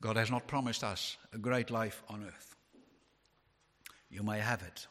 God 0.00 0.16
has 0.16 0.30
not 0.30 0.48
promised 0.48 0.82
us 0.82 1.16
a 1.32 1.38
great 1.38 1.70
life 1.70 2.02
on 2.08 2.24
earth. 2.24 2.56
You 4.10 4.22
may 4.22 4.40
have 4.40 4.62
it, 4.62 4.86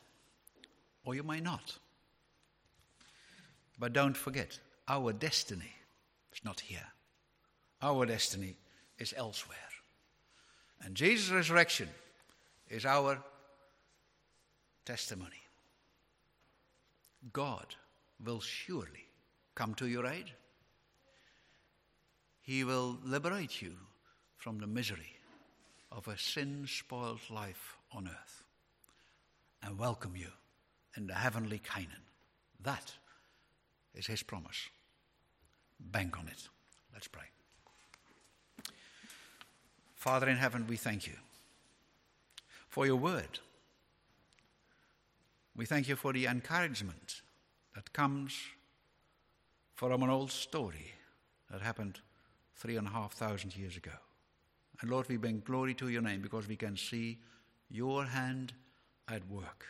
or 1.03 1.15
you 1.15 1.23
may 1.23 1.41
not. 1.41 1.77
But 3.77 3.93
don't 3.93 4.15
forget, 4.15 4.57
our 4.88 5.12
destiny 5.12 5.73
is 6.34 6.43
not 6.45 6.62
here. 6.62 6.88
Our 7.81 8.05
destiny 8.05 8.55
is 8.99 9.13
elsewhere. 9.17 9.57
And 10.81 10.95
Jesus' 10.95 11.29
resurrection 11.29 11.89
is 12.71 12.86
our 12.86 13.21
testimony. 14.86 15.43
God 17.34 17.75
will 18.23 18.39
surely 18.39 19.05
come 19.53 19.73
to 19.75 19.88
your 19.88 20.07
aid. 20.07 20.31
He 22.41 22.63
will 22.63 22.97
liberate 23.03 23.62
you 23.62 23.73
from 24.38 24.60
the 24.60 24.67
misery 24.67 25.17
of 25.91 26.07
a 26.07 26.17
sin 26.17 26.65
spoiled 26.65 27.19
life 27.29 27.77
on 27.93 28.07
earth 28.07 28.43
and 29.62 29.77
welcome 29.77 30.15
you 30.15 30.29
in 30.95 31.07
the 31.07 31.13
heavenly 31.13 31.60
Canaan. 31.60 32.05
That 32.63 32.93
is 33.93 34.07
his 34.07 34.23
promise. 34.23 34.69
Bank 35.79 36.17
on 36.17 36.27
it. 36.27 36.47
Let's 36.93 37.07
pray. 37.07 37.25
Father 39.93 40.29
in 40.29 40.38
heaven, 40.38 40.65
we 40.67 40.77
thank 40.77 41.05
you 41.05 41.13
for 42.71 42.86
your 42.86 42.95
word. 42.95 43.39
We 45.55 45.65
thank 45.65 45.89
you 45.89 45.97
for 45.97 46.13
the 46.13 46.25
encouragement 46.25 47.21
that 47.75 47.91
comes 47.91 48.34
from 49.75 50.01
an 50.01 50.10
old 50.10 50.31
story 50.31 50.93
that 51.51 51.62
happened 51.62 51.99
three 52.55 52.77
and 52.77 52.88
a 52.88 52.91
half 52.91 53.12
thousand 53.12 53.57
years 53.57 53.75
ago. 53.75 53.91
And 54.79 54.89
Lord, 54.89 55.10
we 55.10 55.17
bring 55.17 55.43
glory 55.45 55.73
to 55.75 55.89
your 55.89 56.01
name 56.01 56.21
because 56.21 56.47
we 56.47 56.55
can 56.55 56.77
see 56.77 57.19
your 57.69 58.05
hand 58.05 58.53
at 59.10 59.27
work. 59.27 59.65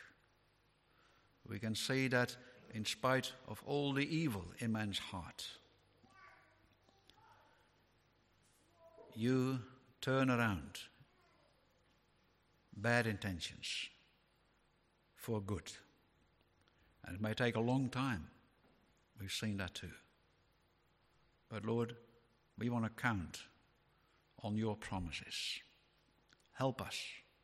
We 1.50 1.58
can 1.58 1.74
see 1.74 2.08
that 2.10 2.36
in 2.76 2.86
spite 2.86 3.34
of 3.48 3.64
all 3.66 3.94
the 3.94 4.16
evil 4.16 4.46
in 4.60 4.72
man's 4.72 5.00
heart, 5.00 5.48
you 9.16 9.60
turn 10.02 10.30
around 10.30 10.80
bad 12.76 13.08
intentions 13.08 13.90
for 15.16 15.42
good. 15.42 15.72
And 17.06 17.16
it 17.16 17.22
may 17.22 17.34
take 17.34 17.56
a 17.56 17.62
long 17.62 17.90
time. 17.90 18.28
We've 19.20 19.32
seen 19.32 19.58
that 19.58 19.76
too. 19.76 19.92
But 21.50 21.66
Lord, 21.66 21.96
we 22.58 22.70
want 22.70 22.86
to 22.86 23.02
count 23.02 23.40
on 24.44 24.58
your 24.58 24.76
promises. 24.76 25.60
Help 26.54 26.82
us, 26.82 26.98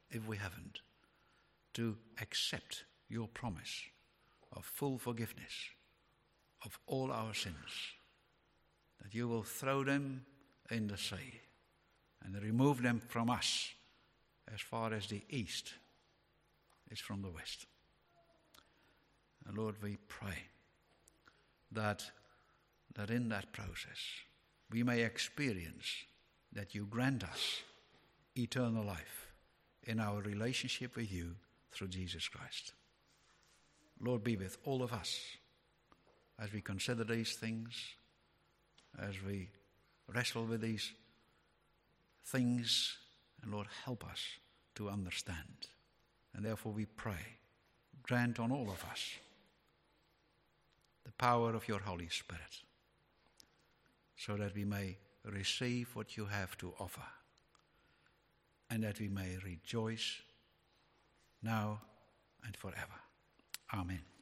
if 0.10 0.28
we 0.28 0.38
haven't, 0.38 0.82
to 1.74 1.98
accept 2.22 2.86
your 3.10 3.28
promise 3.28 3.84
of 4.54 4.66
full 4.66 4.98
forgiveness 4.98 5.54
of 6.66 6.80
all 6.88 7.12
our 7.12 7.34
sins, 7.34 7.56
that 9.02 9.14
you 9.14 9.28
will 9.28 9.44
throw 9.44 9.84
them 9.84 10.26
in 10.72 10.88
the 10.88 10.98
sea 10.98 11.42
and 12.24 12.42
remove 12.42 12.82
them 12.82 13.00
from 13.00 13.30
us 13.30 13.74
as 14.54 14.62
far 14.62 14.94
as 14.94 15.08
the 15.08 15.22
east 15.30 15.74
is 16.90 17.00
from 17.00 17.22
the 17.22 17.30
west. 17.30 17.66
And 19.48 19.58
Lord, 19.58 19.76
we 19.82 19.98
pray 20.08 20.38
that, 21.72 22.04
that 22.96 23.10
in 23.10 23.30
that 23.30 23.52
process 23.54 24.00
we 24.72 24.84
may 24.84 25.04
experience 25.04 25.86
that 26.54 26.76
you 26.76 26.86
grant 26.86 27.24
us 27.24 27.62
eternal 28.36 28.84
life 28.84 29.32
in 29.84 30.00
our 30.00 30.22
relationship 30.22 30.96
with 30.96 31.12
you 31.12 31.36
through 31.72 31.88
Jesus 31.88 32.28
Christ. 32.28 32.74
Lord, 34.00 34.24
be 34.24 34.36
with 34.36 34.58
all 34.66 34.84
of 34.84 34.94
us 34.94 35.20
as 36.40 36.52
we 36.54 36.62
consider 36.62 37.04
these 37.04 37.34
things, 37.34 37.74
as 39.00 39.16
we 39.26 39.50
wrestle 40.14 40.46
with 40.46 40.62
these 40.62 40.92
things, 42.26 42.98
and 43.42 43.52
Lord, 43.52 43.68
help 43.86 44.06
us 44.06 44.22
to 44.76 44.90
understand. 44.90 45.68
And 46.36 46.46
therefore 46.46 46.72
we 46.72 46.86
pray, 46.86 47.40
grant 48.04 48.40
on 48.40 48.52
all 48.52 48.70
of 48.70 48.84
us 48.90 49.12
the 51.06 51.12
power 51.14 51.56
of 51.56 51.68
your 51.68 51.80
Holy 51.80 52.10
Spirit 52.10 52.62
so 54.16 54.36
that 54.36 54.56
we 54.56 54.66
may 54.66 54.98
receive 55.24 55.96
what 55.96 56.18
you 56.18 56.26
have 56.26 56.58
to 56.58 56.74
offer 56.80 57.02
and 58.70 58.84
that 58.84 59.00
we 59.00 59.08
may 59.08 59.38
rejoice 59.44 60.22
now 61.42 61.80
and 62.46 62.56
forever. 62.56 63.00
Amen. 63.74 64.17